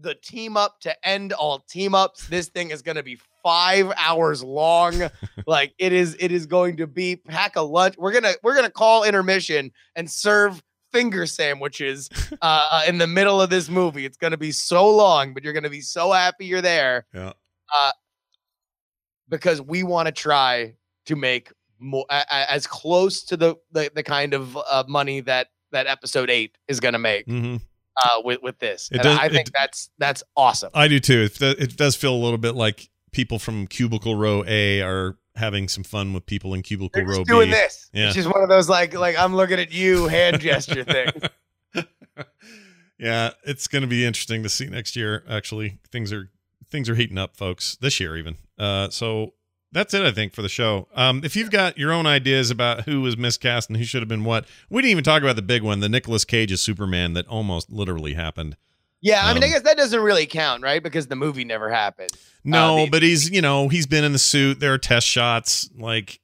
[0.00, 2.28] the team up to end all team ups.
[2.28, 3.18] This thing is going to be
[3.48, 4.94] five hours long
[5.46, 8.68] like it is it is going to be pack a lunch we're gonna we're gonna
[8.70, 12.10] call intermission and serve finger sandwiches
[12.42, 14.04] uh, uh, in the middle of this movie.
[14.04, 17.06] It's going to be so long, but you're going to be so happy you're there
[17.14, 17.32] yeah.
[19.28, 20.74] because we want to try
[21.06, 25.20] to make more a, a- as close to the the, the kind of uh, money
[25.20, 27.56] that that episode eight is going to make hmm
[28.04, 28.88] uh, with with this.
[28.92, 30.70] Does- I think it- that's that's awesome.
[30.74, 31.28] I do too.
[31.30, 32.88] It, it does feel a little bit like
[33.18, 37.48] people from Cubicle Row A are having some fun with people in Cubicle Row doing
[37.48, 37.50] B.
[37.50, 37.90] this.
[37.92, 38.06] Yeah.
[38.06, 40.84] It's just one of those like like I'm looking at you hand gesture
[41.74, 41.84] thing.
[42.96, 45.24] yeah, it's going to be interesting to see next year.
[45.28, 46.30] Actually, things are
[46.70, 47.76] things are heating up, folks.
[47.80, 48.36] This year, even.
[48.56, 49.34] Uh, so
[49.72, 50.86] that's it, I think, for the show.
[50.94, 54.08] Um, if you've got your own ideas about who was miscast and who should have
[54.08, 57.14] been what, we didn't even talk about the big one, the Nicolas Cage as Superman
[57.14, 58.56] that almost literally happened.
[59.00, 60.82] Yeah, I mean, I Um, guess that doesn't really count, right?
[60.82, 62.10] Because the movie never happened.
[62.44, 64.58] No, the- but he's you know he's been in the suit.
[64.60, 65.68] There are test shots.
[65.78, 66.20] Like,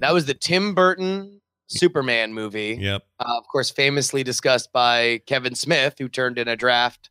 [0.00, 2.76] That was the Tim Burton Superman movie.
[2.80, 7.10] yep, uh, of course, famously discussed by Kevin Smith, who turned in a draft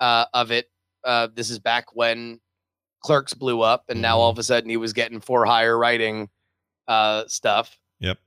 [0.00, 0.70] uh, of it.
[1.04, 2.40] Uh, this is back when
[3.00, 4.20] Clerks blew up, and now Mm-hmm.
[4.20, 6.28] all of a sudden he was getting for hire writing
[6.88, 7.78] uh, stuff.
[8.00, 8.18] Yep.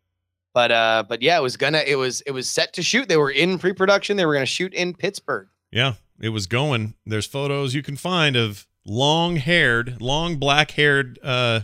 [0.55, 3.07] But uh, but yeah, it was gonna it was it was set to shoot.
[3.07, 4.17] They were in pre production.
[4.17, 5.47] They were gonna shoot in Pittsburgh.
[5.71, 5.93] Yeah.
[6.21, 6.95] it was going.
[7.05, 11.61] There's photos you can find of long-haired, long black-haired uh,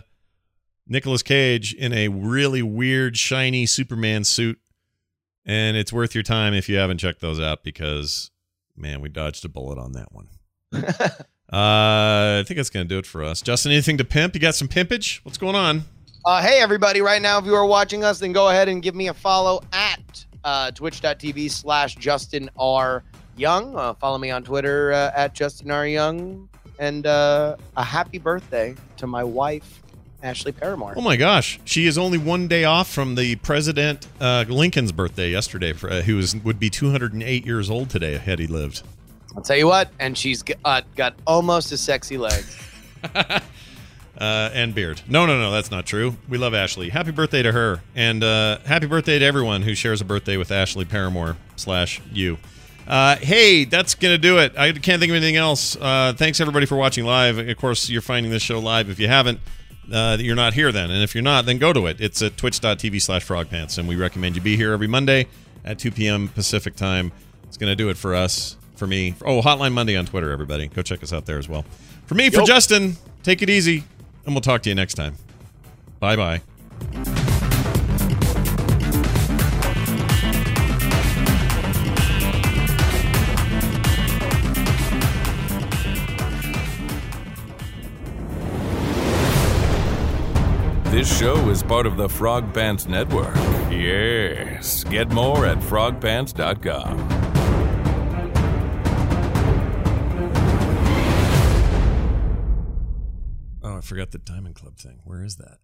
[0.86, 4.58] Nicolas Cage in a really weird, shiny Superman suit,
[5.44, 8.30] and it's worth your time if you haven't checked those out because,
[8.76, 10.28] man, we dodged a bullet on that one.
[10.72, 10.80] uh,
[11.52, 13.42] I think that's gonna do it for us.
[13.42, 14.34] Justin, anything to pimp?
[14.34, 15.20] You got some pimpage?
[15.24, 15.84] What's going on?
[16.24, 18.96] Uh, hey, everybody, right now, if you are watching us, then go ahead and give
[18.96, 23.04] me a follow at uh, twitch.tv slash Justin R.
[23.36, 23.76] Young.
[23.76, 25.86] Uh, follow me on Twitter uh, at Justin R.
[25.86, 26.48] Young.
[26.78, 29.82] And uh, a happy birthday to my wife,
[30.22, 30.94] Ashley Paramore.
[30.96, 35.30] Oh my gosh, she is only one day off from the President uh, Lincoln's birthday
[35.30, 38.82] yesterday, for, uh, who is, would be 208 years old today had he lived.
[39.34, 42.58] I'll tell you what, and she's g- uh, got almost as sexy legs.
[43.14, 43.40] uh,
[44.18, 45.02] and beard.
[45.08, 46.16] No, no, no, that's not true.
[46.28, 46.88] We love Ashley.
[46.90, 50.50] Happy birthday to her, and uh, happy birthday to everyone who shares a birthday with
[50.50, 52.38] Ashley Paramore slash you.
[52.86, 54.56] Uh, hey, that's gonna do it.
[54.56, 55.76] I can't think of anything else.
[55.76, 57.38] Uh, thanks everybody for watching live.
[57.38, 58.88] Of course, you're finding this show live.
[58.88, 59.40] If you haven't,
[59.92, 62.00] uh, you're not here then, and if you're not, then go to it.
[62.00, 65.26] It's at twitch.tv slash frogpants, and we recommend you be here every Monday
[65.64, 66.28] at 2 p.m.
[66.28, 67.12] Pacific time.
[67.44, 69.14] It's gonna do it for us, for me.
[69.24, 70.68] Oh, Hotline Monday on Twitter, everybody.
[70.68, 71.64] Go check us out there as well.
[72.06, 72.46] For me, for Yup.
[72.46, 73.82] Justin, take it easy,
[74.24, 75.16] and we'll talk to you next time.
[75.98, 77.15] Bye bye.
[90.96, 93.36] This show is part of the Frog Pants Network.
[93.70, 94.82] Yes.
[94.84, 97.08] Get more at frogpants.com.
[103.62, 105.00] Oh, I forgot the Diamond Club thing.
[105.04, 105.58] Where is that?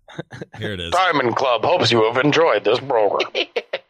[0.59, 0.91] Here it is.
[0.91, 3.31] Diamond Club hopes you have enjoyed this program.